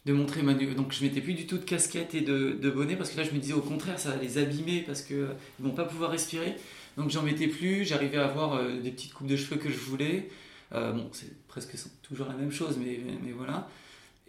de 0.05 0.13
montrer 0.13 0.43
ma... 0.43 0.53
Donc 0.53 0.91
je 0.91 1.03
mettais 1.03 1.21
plus 1.21 1.33
du 1.33 1.47
tout 1.47 1.57
de 1.57 1.63
casquette 1.63 2.13
et 2.13 2.21
de, 2.21 2.57
de, 2.61 2.69
bonnet 2.69 2.95
parce 2.95 3.09
que 3.09 3.17
là 3.17 3.23
je 3.23 3.31
me 3.31 3.39
disais 3.39 3.53
au 3.53 3.61
contraire 3.61 3.99
ça 3.99 4.11
va 4.11 4.17
les 4.17 4.37
abîmer 4.37 4.83
parce 4.85 5.01
qu'ils 5.01 5.27
ne 5.59 5.67
vont 5.67 5.73
pas 5.73 5.85
pouvoir 5.85 6.11
respirer. 6.11 6.55
Donc 6.97 7.09
j'en 7.09 7.23
mettais 7.23 7.47
plus, 7.47 7.85
j'arrivais 7.85 8.17
à 8.17 8.25
avoir 8.25 8.61
des 8.63 8.91
petites 8.91 9.13
coupes 9.13 9.27
de 9.27 9.37
cheveux 9.37 9.57
que 9.57 9.71
je 9.71 9.79
voulais. 9.79 10.29
bon, 10.71 11.09
c'est 11.13 11.33
presque 11.47 11.75
toujours 12.03 12.27
la 12.27 12.35
même 12.35 12.51
chose, 12.51 12.77
mais, 12.77 12.99
mais 13.23 13.31
voilà. 13.31 13.67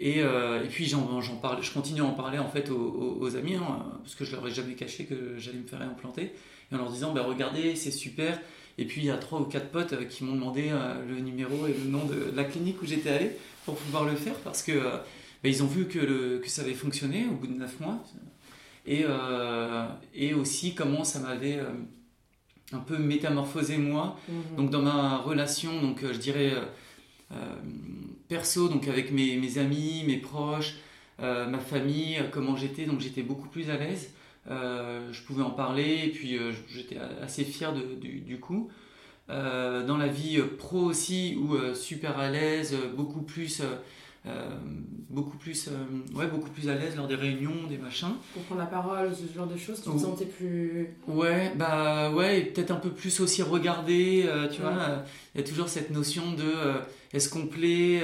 Et, 0.04 0.20
euh, 0.20 0.64
et 0.64 0.66
puis 0.66 0.86
j'en 0.86 1.36
parle, 1.40 1.62
je 1.62 1.70
continue 1.70 2.00
à 2.00 2.04
en 2.04 2.10
parler 2.10 2.40
en 2.40 2.48
fait 2.48 2.70
aux, 2.70 3.36
amis, 3.36 3.54
hein, 3.54 3.84
parce 4.02 4.16
que 4.16 4.24
je 4.24 4.34
leur 4.34 4.44
ai 4.48 4.50
jamais 4.50 4.74
caché 4.74 5.04
que 5.04 5.38
j'allais 5.38 5.58
me 5.58 5.66
faire 5.66 5.78
réimplanter, 5.78 6.32
et 6.72 6.74
en 6.74 6.78
leur 6.78 6.90
disant 6.90 7.12
bah, 7.12 7.22
regardez, 7.24 7.76
c'est 7.76 7.92
super. 7.92 8.40
Et 8.78 8.84
puis 8.84 9.02
il 9.02 9.04
y 9.04 9.10
a 9.10 9.16
trois 9.16 9.40
ou 9.40 9.44
quatre 9.44 9.68
potes 9.68 9.92
euh, 9.92 10.04
qui 10.04 10.24
m'ont 10.24 10.34
demandé 10.34 10.70
euh, 10.70 11.06
le 11.08 11.20
numéro 11.20 11.68
et 11.68 11.72
le 11.72 11.88
nom 11.88 12.04
de 12.04 12.32
la 12.34 12.42
clinique 12.42 12.82
où 12.82 12.86
j'étais 12.86 13.10
allé 13.10 13.30
pour 13.64 13.76
pouvoir 13.76 14.04
le 14.04 14.16
faire, 14.16 14.34
parce 14.40 14.64
que 14.64 14.72
bah, 14.72 15.48
ils 15.48 15.62
ont 15.62 15.68
vu 15.68 15.86
que, 15.86 16.00
le, 16.00 16.40
que 16.40 16.48
ça 16.48 16.62
avait 16.62 16.74
fonctionné 16.74 17.26
au 17.30 17.36
bout 17.36 17.46
de 17.46 17.54
neuf 17.56 17.78
mois, 17.78 18.02
et, 18.84 19.04
et 20.16 20.34
aussi 20.34 20.74
comment 20.74 21.04
ça 21.04 21.20
m'avait 21.20 21.60
un 22.72 22.80
peu 22.80 22.98
métamorphosé 22.98 23.76
moi, 23.76 24.18
mmh. 24.28 24.56
donc 24.56 24.70
dans 24.70 24.82
ma 24.82 25.18
relation, 25.18 25.80
donc 25.80 26.00
je 26.02 26.18
dirais 26.18 26.54
euh, 27.32 27.54
perso, 28.32 28.68
donc 28.68 28.88
avec 28.88 29.12
mes, 29.12 29.58
amis, 29.58 30.04
mes 30.06 30.16
proches, 30.16 30.76
euh, 31.20 31.46
ma 31.46 31.58
famille, 31.58 32.16
euh, 32.16 32.28
comment 32.30 32.56
j'étais, 32.56 32.86
donc 32.86 33.00
j'étais 33.00 33.22
beaucoup 33.22 33.48
plus 33.48 33.68
à 33.68 33.76
l'aise. 33.76 34.14
je 34.48 35.22
pouvais 35.26 35.42
en 35.42 35.50
parler 35.50 36.00
et 36.06 36.08
puis 36.08 36.38
j'étais 36.74 36.96
assez 37.22 37.44
fier 37.44 37.72
du, 37.74 38.38
coup. 38.40 38.70
dans 39.28 39.98
la 39.98 40.08
vie 40.08 40.40
pro 40.58 40.78
aussi, 40.78 41.38
où 41.40 41.74
super 41.74 42.18
à 42.18 42.30
l'aise, 42.30 42.74
beaucoup 42.96 43.22
plus 43.22 43.62
euh, 44.24 44.50
beaucoup 45.10 45.36
plus 45.36 45.66
euh, 45.66 46.16
ouais 46.16 46.28
beaucoup 46.28 46.48
plus 46.50 46.68
à 46.68 46.76
l'aise 46.76 46.94
lors 46.94 47.08
des 47.08 47.16
réunions 47.16 47.66
des 47.68 47.76
machins. 47.76 48.12
Pour 48.34 48.44
prendre 48.44 48.60
la 48.60 48.68
parole 48.68 49.10
ce 49.16 49.36
genre 49.36 49.48
de 49.48 49.56
choses 49.56 49.82
tu 49.82 49.90
te 49.90 49.98
sentais 49.98 50.26
plus 50.26 50.94
ouais 51.08 51.52
bah 51.56 52.12
ouais 52.12 52.42
peut-être 52.42 52.70
un 52.70 52.76
peu 52.76 52.90
plus 52.90 53.18
aussi 53.18 53.42
regarder 53.42 54.22
euh, 54.24 54.48
tu 54.48 54.60
vois. 54.60 55.04
Il 55.34 55.40
y 55.40 55.44
a 55.44 55.46
toujours 55.46 55.68
cette 55.68 55.90
notion 55.90 56.32
de 56.34 56.54
est-ce 57.12 57.28
qu'on 57.28 57.48
plaît 57.48 58.00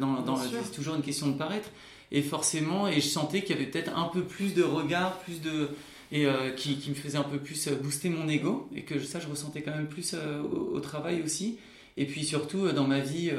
dans, 0.00 0.22
dans 0.22 0.36
c'est 0.36 0.72
toujours 0.74 0.94
une 0.94 1.02
question 1.02 1.28
de 1.28 1.36
paraître. 1.36 1.68
Et 2.10 2.22
forcément 2.22 2.88
et 2.88 2.94
je 2.94 3.08
sentais 3.08 3.42
qu'il 3.42 3.54
y 3.54 3.58
avait 3.58 3.70
peut-être 3.70 3.94
un 3.94 4.08
peu 4.08 4.22
plus 4.22 4.54
de 4.54 4.62
regard 4.62 5.18
plus 5.18 5.42
de 5.42 5.68
et 6.10 6.26
qui, 6.56 6.78
qui, 6.78 6.88
me 6.88 6.94
faisait 6.94 7.18
un 7.18 7.22
peu 7.22 7.38
plus 7.38 7.68
booster 7.68 8.08
mon 8.08 8.28
ego. 8.28 8.66
Et 8.74 8.82
que 8.82 8.98
ça 8.98 9.20
je 9.20 9.28
ressentais 9.28 9.60
quand 9.60 9.72
même 9.72 9.88
plus 9.88 10.14
au, 10.14 10.74
au, 10.74 10.80
travail 10.80 11.20
aussi. 11.22 11.58
Et 11.98 12.06
puis 12.06 12.24
surtout 12.24 12.72
dans 12.72 12.86
ma 12.86 13.00
vie 13.00 13.30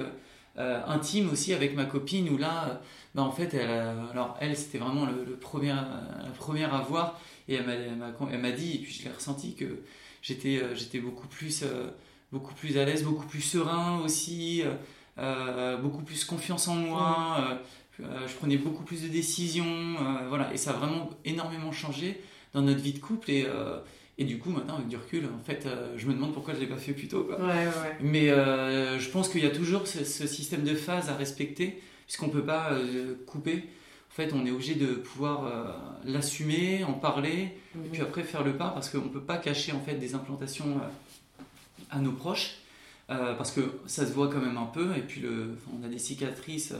intime 0.58 1.30
aussi 1.32 1.54
avec 1.54 1.76
ma 1.76 1.86
copine 1.86 2.30
où 2.30 2.38
là, 2.38 2.82
bah, 3.16 3.24
en 3.24 3.32
fait, 3.32 3.54
elle, 3.54 3.70
alors 3.70 4.38
elle, 4.40 4.56
c'était 4.56 4.78
vraiment 4.78 5.06
le, 5.06 5.36
premier, 5.36 5.70
la 5.70 6.32
première 6.38 6.74
à 6.74 6.82
voir 6.82 7.20
et 7.48 7.56
elle 7.56 8.40
m'a 8.42 8.52
dit, 8.52 8.76
et 8.76 8.78
puis 8.80 8.94
je 8.94 9.04
l'ai 9.04 9.12
ressenti, 9.12 9.56
que 9.56 9.82
j'étais 10.22 10.62
j'étais 10.76 11.00
beaucoup 11.00 11.28
plus 11.28 11.64
beaucoup 12.32 12.54
plus 12.54 12.78
à 12.78 12.86
l'aise, 12.86 13.04
beaucoup 13.04 13.26
plus 13.26 13.42
serein 13.42 14.02
aussi, 14.02 14.64
beaucoup 15.82 16.04
plus 16.04 16.26
confiance 16.26 16.68
en 16.68 16.76
moi. 16.76 17.60
je 18.00 18.34
prenais 18.36 18.58
beaucoup 18.58 18.84
plus 18.84 19.04
de 19.04 19.08
décisions, 19.08 19.96
voilà, 20.30 20.54
et 20.54 20.58
ça 20.58 20.72
a 20.72 20.74
vraiment 20.74 21.10
énormément 21.26 21.72
changé 21.72 22.22
dans 22.54 22.62
notre 22.62 22.82
vie 22.82 22.94
de 22.94 23.00
couple 23.00 23.32
et 23.32 23.48
et 24.22 24.24
du 24.24 24.38
coup, 24.38 24.52
maintenant, 24.52 24.76
avec 24.76 24.88
du 24.88 24.98
recul, 24.98 25.26
en 25.26 25.44
fait, 25.44 25.66
euh, 25.66 25.96
je 25.98 26.06
me 26.06 26.14
demande 26.14 26.32
pourquoi 26.32 26.54
je 26.54 26.60
ne 26.60 26.66
l'ai 26.66 26.70
pas 26.70 26.78
fait 26.78 26.94
plus 26.94 27.08
tôt. 27.08 27.28
Mais 28.02 28.30
euh, 28.30 29.00
je 29.00 29.10
pense 29.10 29.30
qu'il 29.30 29.44
y 29.44 29.48
a 29.48 29.50
toujours 29.50 29.88
ce, 29.88 30.04
système 30.28 30.64
de 30.64 30.76
phase 30.76 31.10
à 31.10 31.16
respecter, 31.16 31.82
puisqu'on 32.06 32.28
ne 32.28 32.32
peut 32.32 32.46
pas 32.46 32.72
euh, 32.74 33.16
couper. 33.26 33.64
En 34.12 34.14
fait, 34.14 34.32
on 34.34 34.46
est 34.46 34.52
obligé 34.52 34.76
de 34.76 34.94
pouvoir 34.94 35.52
l'assumer, 36.06 36.84
en 36.84 36.94
parler, 36.94 37.58
et 37.84 37.90
puis 37.92 38.02
après 38.04 38.22
faire 38.22 38.44
le 38.44 38.54
pas, 38.54 38.70
parce 38.70 38.90
qu'on 38.90 39.06
ne 39.06 39.10
peut 39.10 39.22
pas 39.22 39.38
cacher 39.38 39.72
en 39.72 39.80
fait 39.80 39.96
des 39.96 40.14
implantations 40.14 40.82
à 41.90 41.98
nos 41.98 42.12
proches, 42.12 42.58
parce 43.08 43.52
que 43.52 43.62
ça 43.88 44.06
se 44.06 44.12
voit 44.12 44.28
quand 44.28 44.42
même 44.42 44.58
un 44.58 44.66
peu, 44.66 44.96
et 44.98 45.02
puis 45.02 45.22
le, 45.22 45.58
on 45.74 45.86
a 45.86 45.88
des 45.88 45.98
cicatrices, 45.98 46.74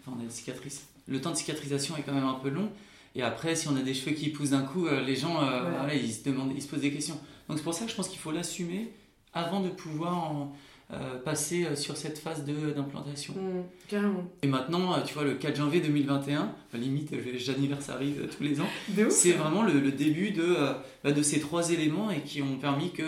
enfin, 0.00 0.16
on 0.16 0.22
a 0.22 0.24
des 0.24 0.32
cicatrices. 0.32 0.86
Le 1.08 1.20
temps 1.20 1.32
de 1.32 1.36
cicatrisation 1.36 1.96
est 1.96 2.02
quand 2.02 2.14
même 2.14 2.24
un 2.24 2.38
peu 2.40 2.50
long. 2.50 2.70
Et 3.16 3.22
après, 3.22 3.56
si 3.56 3.66
on 3.66 3.76
a 3.76 3.80
des 3.80 3.94
cheveux 3.94 4.14
qui 4.14 4.28
poussent 4.28 4.50
d'un 4.50 4.62
coup, 4.62 4.86
euh, 4.86 5.00
les 5.00 5.16
gens, 5.16 5.42
euh, 5.42 5.88
ils, 5.94 6.12
se 6.12 6.22
demandent, 6.22 6.52
ils 6.54 6.62
se 6.62 6.68
posent 6.68 6.82
des 6.82 6.92
questions. 6.92 7.18
Donc 7.48 7.56
c'est 7.56 7.64
pour 7.64 7.72
ça 7.72 7.86
que 7.86 7.90
je 7.90 7.96
pense 7.96 8.08
qu'il 8.08 8.18
faut 8.18 8.30
l'assumer 8.30 8.92
avant 9.32 9.60
de 9.60 9.70
pouvoir 9.70 10.48
euh, 10.92 11.18
passer 11.24 11.74
sur 11.76 11.96
cette 11.96 12.18
phase 12.18 12.44
d'implantation. 12.44 13.32
Mmh, 13.32 13.62
carrément. 13.88 14.24
Et 14.42 14.46
maintenant, 14.46 15.00
tu 15.00 15.14
vois, 15.14 15.24
le 15.24 15.34
4 15.34 15.56
janvier 15.56 15.80
2021, 15.80 16.54
limite, 16.74 17.14
j'anniversarise 17.38 18.16
tous 18.36 18.42
les 18.42 18.60
ans, 18.60 18.68
c'est 19.08 19.32
vraiment 19.32 19.62
le, 19.62 19.90
début 19.92 20.32
de, 20.32 20.54
bah, 21.02 21.12
de 21.12 21.22
ces 21.22 21.40
trois 21.40 21.70
éléments 21.70 22.10
et 22.10 22.20
qui 22.20 22.42
ont 22.42 22.58
permis 22.58 22.92
que 22.92 23.02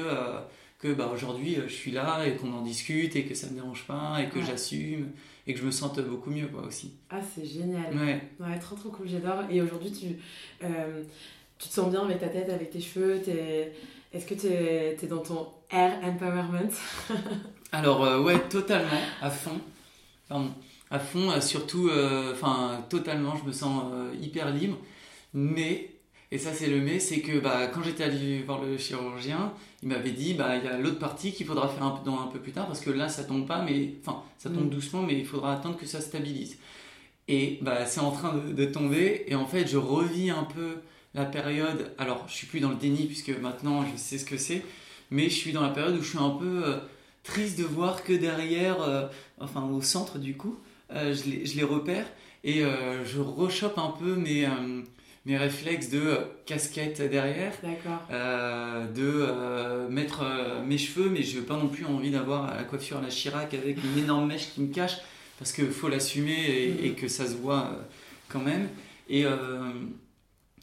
que 0.79 0.93
bah, 0.93 1.11
aujourd'hui 1.13 1.59
je 1.67 1.73
suis 1.73 1.91
là 1.91 2.25
et 2.25 2.37
qu'on 2.37 2.53
en 2.53 2.63
discute 2.63 3.17
et 3.17 3.25
que 3.25 3.35
ça 3.35 3.49
me 3.49 3.55
dérange 3.55 3.85
pas 3.89 4.19
et 4.23 4.29
que 4.29 4.41
j'assume 4.41 5.09
et 5.49 5.55
que 5.55 5.61
je 5.61 5.65
me 5.65 5.71
sente 5.71 5.99
beaucoup 6.03 6.31
mieux 6.31 6.47
quoi 6.47 6.67
aussi. 6.67 6.93
Ah 7.11 7.21
c'est 7.35 7.47
génial. 7.47 7.97
Ouais. 7.97 8.21
Ouais, 8.39 8.59
trop 8.61 8.77
trop 8.77 8.91
cool, 8.91 9.09
j'adore. 9.09 9.45
Et 9.51 9.63
aujourd'hui 9.63 9.91
tu, 9.91 10.07
euh, 10.63 11.03
tu 11.59 11.69
te 11.69 11.73
sens 11.73 11.91
bien 11.91 12.05
avec 12.05 12.21
ta 12.21 12.29
tête, 12.29 12.51
avec 12.51 12.71
tes 12.71 12.81
cheveux 12.81 13.17
es... 13.27 13.73
Est-ce 14.13 14.27
que 14.27 14.35
tu 14.35 14.47
es, 14.47 14.97
es, 15.03 15.07
dans 15.07 15.19
ton 15.23 15.49
air 15.71 15.99
empowerment? 16.03 16.71
Alors 17.73 18.05
euh, 18.05 18.23
ouais, 18.23 18.39
totalement, 18.49 19.01
à 19.21 19.31
fond. 19.31 19.59
Pardon. 20.29 20.51
À 20.91 20.99
fond, 20.99 21.31
euh, 21.31 21.41
surtout, 21.41 21.91
enfin 22.33 22.85
totalement, 22.89 23.35
je 23.37 23.45
me 23.45 23.53
sens 23.53 23.83
hyper 24.21 24.51
libre. 24.51 24.79
Mais 25.35 25.91
et 26.31 26.37
ça, 26.39 26.53
c'est 26.53 26.67
le 26.67 26.81
mais, 26.81 26.99
c'est 26.99 27.21
que 27.21 27.39
bah, 27.39 27.69
quand 27.69 27.83
j'étais 27.83 28.05
allé 28.05 28.43
voir 28.43 28.63
le 28.63 28.77
chirurgien, 28.77 29.53
il 29.83 29.89
m'avait 29.89 30.11
dit 30.11 30.35
bah 30.35 30.57
il 30.57 30.65
y 30.65 30.69
a 30.69 30.77
l'autre 30.77 30.99
partie 30.99 31.33
qu'il 31.33 31.47
faudra 31.47 31.69
faire 31.69 31.85
un 31.85 31.91
peu, 31.93 32.05
dans 32.05 32.21
un 32.21 32.27
peu 32.27 32.39
plus 32.39 32.53
tard 32.53 32.67
parce 32.67 32.81
que 32.81 32.91
là 32.91 33.09
ça 33.09 33.25
tombe 33.25 33.47
pas, 33.47 33.63
mais 33.63 33.95
enfin 34.05 34.23
ça 34.37 34.51
tombe 34.51 34.67
mm. 34.67 34.71
doucement, 34.71 35.03
mais 35.03 35.19
il 35.19 35.25
faudra 35.25 35.55
attendre 35.55 35.77
que 35.79 35.87
ça 35.87 36.01
stabilise. 36.01 36.59
Et 37.29 37.59
bah 37.63 37.87
c'est 37.87 38.01
en 38.01 38.11
train 38.11 38.35
de, 38.35 38.65
tomber 38.67 39.25
et 39.27 39.35
en 39.35 39.47
fait 39.47 39.67
je 39.67 39.79
revis 39.79 40.31
un 40.31 40.45
peu 40.45 40.79
la 41.15 41.25
période. 41.25 41.95
Alors 41.97 42.25
je 42.29 42.35
suis 42.35 42.47
plus 42.47 42.61
dans 42.61 42.71
le 42.71 42.77
déni 42.77 43.07
puisque 43.07 43.31
maintenant 43.31 43.85
je 43.87 43.97
sais 43.97 44.19
ce 44.19 44.25
que 44.27 44.37
c'est, 44.37 44.63
mais 45.11 45.31
je 45.31 45.35
suis 45.35 45.53
dans 45.53 45.63
la 45.63 45.71
période 45.71 45.97
où 45.97 46.03
je 46.03 46.11
suis 46.11 46.19
un 46.19 46.31
peu 46.31 46.63
euh, 46.67 46.79
triste 47.23 47.59
de 47.59 47.65
voir 47.65 48.05
que 48.05 48.13
derrière, 48.13 48.83
euh, 48.83 49.07
enfin 49.41 49.63
au 49.65 49.81
centre 49.81 50.19
du 50.19 50.37
coup, 50.37 50.59
euh, 50.93 51.15
je, 51.15 51.31
les, 51.31 51.47
je, 51.47 51.57
les, 51.57 51.65
repère 51.65 52.07
et 52.45 52.63
je 52.63 53.21
rechoppe 53.21 53.79
un 53.79 53.95
peu 53.99 54.15
mes 54.15 54.49
mes 55.29 55.37
réflexes 55.37 55.91
de 55.91 56.01
euh, 56.01 56.17
casquette 56.47 57.03
derrière, 57.03 57.53
euh, 58.11 58.87
de 58.87 59.27
euh, 59.29 59.89
mettre 59.91 60.25
mes 60.67 60.79
cheveux, 60.79 61.11
mais 61.11 61.23
je 61.23 61.39
n'ai 61.39 61.45
pas 61.45 61.57
non 61.57 61.69
plus 61.69 61.85
envie 61.85 62.11
d'avoir 62.11 62.57
la 62.57 62.65
coiffure 62.65 62.97
à 62.97 63.03
la 63.03 63.11
Chirac 63.11 63.53
avec 63.53 63.77
une 63.85 64.03
énorme 64.03 64.27
mèche 64.27 64.55
qui 64.55 64.63
me 64.63 64.73
cache, 64.73 64.97
parce 65.39 65.53
qu'il 65.53 65.71
faut 65.71 65.89
l'assumer 65.89 66.75
et, 66.83 66.93
que 66.95 67.09
ça 67.09 67.27
se 67.27 67.35
voit 67.35 67.79
quand 68.29 68.41
même. 68.41 68.69
Et, 69.11 69.25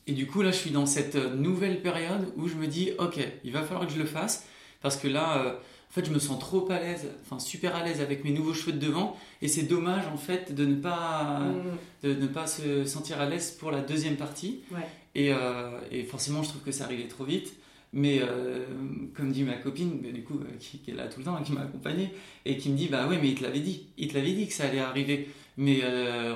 et 0.07 0.11
du 0.11 0.27
coup, 0.27 0.41
là, 0.41 0.51
je 0.51 0.57
suis 0.57 0.71
dans 0.71 0.85
cette 0.85 1.15
nouvelle 1.15 1.81
période 1.81 2.33
où 2.35 2.49
je 2.49 2.55
me 2.55 2.67
dis, 2.67 2.91
ok, 2.97 3.19
il 3.45 3.53
va 3.53 3.61
falloir 3.61 3.87
que 3.87 3.93
je 3.93 3.99
le 3.99 4.05
fasse, 4.05 4.45
parce 4.81 4.97
que 4.97 5.07
là 5.07 5.59
en 5.89 5.93
fait, 5.93 6.05
je 6.05 6.11
me 6.11 6.19
sens 6.19 6.39
trop 6.39 6.69
à 6.71 6.79
l'aise, 6.79 7.07
enfin 7.21 7.39
super 7.39 7.75
à 7.75 7.83
l'aise 7.83 8.01
avec 8.01 8.25
mes 8.25 8.31
nouveaux 8.31 8.53
cheveux 8.53 8.73
de 8.73 8.85
devant, 8.85 9.15
et 9.41 9.47
c'est 9.47 9.63
dommage 9.63 10.05
en 10.07 10.17
fait 10.17 10.53
de 10.53 10.65
ne 10.65 10.75
pas, 10.75 11.39
mm. 11.39 12.07
de 12.07 12.13
ne 12.15 12.27
pas 12.27 12.47
se 12.47 12.83
sentir 12.83 13.21
à 13.21 13.29
l'aise 13.29 13.51
pour 13.51 13.71
la 13.71 13.81
deuxième 13.81 14.17
partie. 14.17 14.59
Et, 15.15 15.31
euh, 15.31 15.79
et, 15.91 16.03
forcément, 16.03 16.43
je 16.43 16.49
trouve 16.49 16.61
que 16.61 16.71
ça 16.71 16.83
arrivait 16.83 17.07
trop 17.07 17.23
vite. 17.23 17.53
Mais 17.93 18.19
euh, 18.21 18.65
comme 19.15 19.31
dit 19.31 19.43
ma 19.43 19.53
copine, 19.53 20.01
du 20.01 20.21
coup, 20.23 20.37
euh, 20.37 20.57
qui, 20.59 20.81
est 20.91 20.93
là 20.93 21.07
tout 21.07 21.19
le 21.19 21.25
temps, 21.25 21.41
qui 21.41 21.53
m'a 21.53 21.61
accompagné, 21.61 22.11
et 22.43 22.57
qui 22.57 22.69
me 22.69 22.75
dit, 22.75 22.89
bah 22.89 23.07
oui, 23.09 23.15
mais 23.21 23.29
il 23.29 23.35
te 23.35 23.43
l'avait 23.43 23.61
dit, 23.61 23.87
il 23.97 24.09
te 24.09 24.15
l'avait 24.15 24.33
dit 24.33 24.47
que 24.47 24.53
ça 24.53 24.65
allait 24.65 24.79
arriver. 24.79 25.29
Mais 25.57 25.81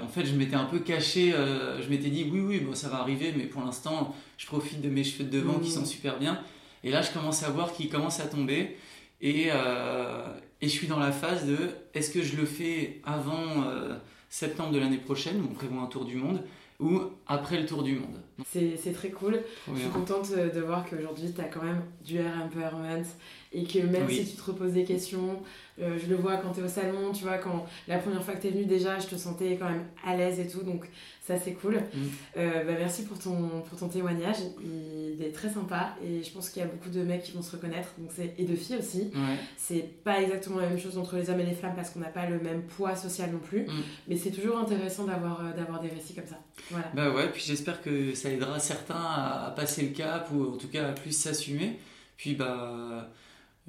en 0.02 0.08
fait, 0.08 0.26
je 0.26 0.34
m'étais 0.34 0.56
un 0.56 0.64
peu 0.64 0.80
caché, 0.80 1.32
je 1.32 1.90
m'étais 1.90 2.10
dit, 2.10 2.30
oui, 2.32 2.40
oui, 2.40 2.60
bon, 2.62 2.74
ça 2.74 2.88
va 2.88 3.00
arriver, 3.00 3.34
mais 3.36 3.44
pour 3.44 3.62
l'instant, 3.62 4.16
je 4.38 4.46
profite 4.46 4.80
de 4.80 4.88
mes 4.88 5.04
cheveux 5.04 5.26
de 5.26 5.38
devant 5.38 5.60
qui 5.60 5.70
mm. 5.70 5.74
sont 5.74 5.86
super 5.86 6.18
bien. 6.18 6.40
Et 6.86 6.92
là, 6.92 7.02
je 7.02 7.12
commence 7.12 7.44
à 7.44 7.50
voir 7.50 7.74
qu'ils 7.74 7.90
commencent 7.90 8.22
à 8.22 8.28
tomber. 8.28 8.78
Et, 9.22 9.48
euh, 9.52 10.24
et, 10.62 10.68
je 10.68 10.72
suis 10.72 10.88
dans 10.88 11.00
la 11.00 11.12
phase 11.12 11.46
de 11.46 11.58
est-ce 11.94 12.12
que 12.12 12.22
je 12.22 12.38
le 12.38 12.46
fais 12.46 13.02
avant 13.04 13.64
euh, 13.68 13.96
septembre 14.30 14.72
de 14.72 14.80
l'année 14.80 14.98
prochaine, 14.98 15.42
où 15.42 15.48
on 15.52 15.54
prévoit 15.54 15.82
un 15.82 15.88
tour 15.88 16.06
du 16.06 16.16
monde, 16.16 16.44
ou 16.80 17.02
après 17.28 17.60
le 17.60 17.66
tour 17.66 17.84
du 17.84 17.96
monde? 17.96 18.22
C'est 18.46 18.94
très 18.94 19.10
cool. 19.10 19.42
je 19.74 19.80
suis 19.80 19.90
contente 19.90 20.32
de 20.32 20.62
voir 20.62 20.86
qu'aujourd'hui 20.90 21.34
tu 21.34 21.42
as 21.42 21.46
quand 21.46 21.64
même 21.64 21.84
du 22.04 22.18
air 22.18 22.32
empowerment 22.42 23.04
et 23.52 23.64
que 23.64 23.80
même 23.80 24.10
si 24.10 24.26
tu 24.26 24.36
te 24.36 24.44
reposes 24.44 24.74
des 24.74 24.84
questions, 24.84 25.42
euh, 25.82 25.98
je 25.98 26.10
le 26.10 26.16
vois 26.16 26.38
quand 26.38 26.52
tu 26.52 26.60
es 26.60 26.64
au 26.64 26.68
salon, 26.68 27.12
tu 27.14 27.24
vois, 27.24 27.38
quand 27.38 27.66
la 27.88 27.98
première 27.98 28.24
fois 28.24 28.36
que 28.36 28.42
tu 28.42 28.48
es 28.48 28.52
venue 28.52 28.66
déjà, 28.66 29.00
je 29.00 29.08
te 29.08 29.16
sentais 29.16 29.58
quand 29.60 29.70
même 29.70 29.86
à 30.06 30.16
l'aise 30.16 30.40
et 30.40 30.48
tout, 30.48 30.62
donc 30.62 30.86
ça 31.26 31.36
c'est 31.38 31.54
cool. 31.54 31.76
Mm. 31.76 31.98
Euh, 32.38 32.64
bah, 32.64 32.74
merci 32.78 33.06
pour 33.06 33.18
ton, 33.18 33.62
pour 33.68 33.80
ton 33.80 33.88
témoignage, 33.88 34.38
il 34.62 35.24
est 35.24 35.32
très 35.32 35.50
sympa 35.50 35.96
et 36.04 36.24
je 36.24 36.32
pense 36.32 36.50
qu'il 36.50 36.62
y 36.62 36.66
a 36.66 36.68
beaucoup 36.68 36.90
de 36.90 37.02
mecs 37.02 37.24
qui 37.24 37.32
vont 37.32 37.42
se 37.42 37.52
reconnaître, 37.52 37.90
donc 37.98 38.12
et 38.38 38.44
de 38.44 38.56
filles 38.56 38.78
aussi. 38.78 39.12
C'est 39.58 39.88
pas 40.04 40.22
exactement 40.22 40.60
la 40.60 40.68
même 40.68 40.80
chose 40.80 40.98
entre 40.98 41.16
les 41.16 41.30
hommes 41.30 41.40
et 41.40 41.46
les 41.46 41.54
femmes 41.54 41.74
parce 41.76 41.92
qu'on 41.92 42.00
n'a 42.00 42.10
pas 42.10 42.28
le 42.28 42.40
même 42.40 42.64
poids 42.64 42.96
social 42.96 43.32
non 43.32 43.40
plus, 43.40 43.62
mm. 43.62 43.84
mais 44.10 44.18
c'est 44.18 44.32
toujours 44.32 44.58
intéressant 44.60 45.06
d'avoir 45.06 45.46
euh, 45.46 45.54
d'avoir 45.54 45.80
des 45.80 45.90
récits 45.90 46.14
comme 46.14 46.28
ça. 46.28 46.40
Voilà. 46.70 46.92
Bah 46.94 47.12
ouais, 47.12 47.30
puis 47.32 47.44
j'espère 47.46 47.82
que 47.82 48.14
ça 48.14 48.30
aidera 48.30 48.60
certains 48.60 48.96
à, 48.96 49.54
passer 49.56 49.84
le 49.84 49.90
cap 49.90 50.30
ou 50.34 50.54
en 50.54 50.58
tout 50.58 50.68
cas 50.68 50.90
à 50.90 50.92
plus 50.92 51.14
s'assumer. 51.14 51.80
Puis 52.18 52.36
bah 52.36 53.10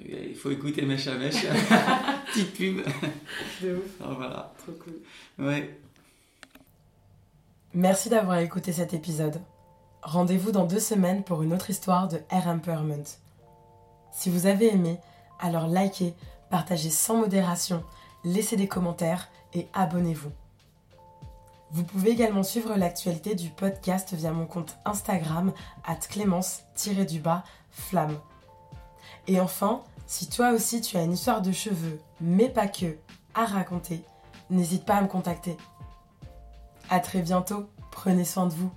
il 0.04 0.34
faut 0.34 0.50
écouter 0.50 0.82
Mèche 0.82 1.06
à 1.06 1.16
Mèche. 1.16 1.44
Petite 2.26 2.54
pub. 2.54 2.80
De 3.62 3.76
ouf. 3.76 3.82
Oh, 4.00 4.14
voilà. 4.16 4.52
Trop 4.58 4.72
cool. 4.72 4.98
Ouais. 5.38 5.78
Merci 7.74 8.08
d'avoir 8.08 8.38
écouté 8.38 8.72
cet 8.72 8.94
épisode. 8.94 9.40
Rendez-vous 10.02 10.50
dans 10.50 10.64
deux 10.64 10.80
semaines 10.80 11.22
pour 11.22 11.42
une 11.42 11.52
autre 11.52 11.70
histoire 11.70 12.08
de 12.08 12.18
Air 12.30 12.48
Empowerment. 12.48 13.04
Si 14.12 14.30
vous 14.30 14.46
avez 14.46 14.72
aimé, 14.72 14.98
alors 15.38 15.68
likez, 15.68 16.14
partagez 16.50 16.90
sans 16.90 17.16
modération, 17.16 17.84
laissez 18.24 18.56
des 18.56 18.68
commentaires 18.68 19.28
et 19.54 19.68
abonnez-vous. 19.72 20.32
Vous 21.72 21.84
pouvez 21.84 22.10
également 22.10 22.42
suivre 22.42 22.76
l'actualité 22.76 23.36
du 23.36 23.50
podcast 23.50 24.12
via 24.14 24.32
mon 24.32 24.46
compte 24.46 24.76
Instagram 24.84 25.52
at 25.84 26.00
clémence-flamme. 26.08 28.18
Et 29.28 29.38
enfin, 29.38 29.84
si 30.10 30.28
toi 30.28 30.50
aussi 30.50 30.80
tu 30.80 30.96
as 30.96 31.04
une 31.04 31.12
histoire 31.12 31.40
de 31.40 31.52
cheveux, 31.52 32.00
mais 32.20 32.48
pas 32.48 32.66
que, 32.66 32.96
à 33.32 33.44
raconter, 33.44 34.02
n'hésite 34.50 34.84
pas 34.84 34.96
à 34.96 35.02
me 35.02 35.06
contacter. 35.06 35.56
A 36.90 36.98
très 36.98 37.22
bientôt, 37.22 37.70
prenez 37.92 38.24
soin 38.24 38.46
de 38.46 38.52
vous. 38.52 38.72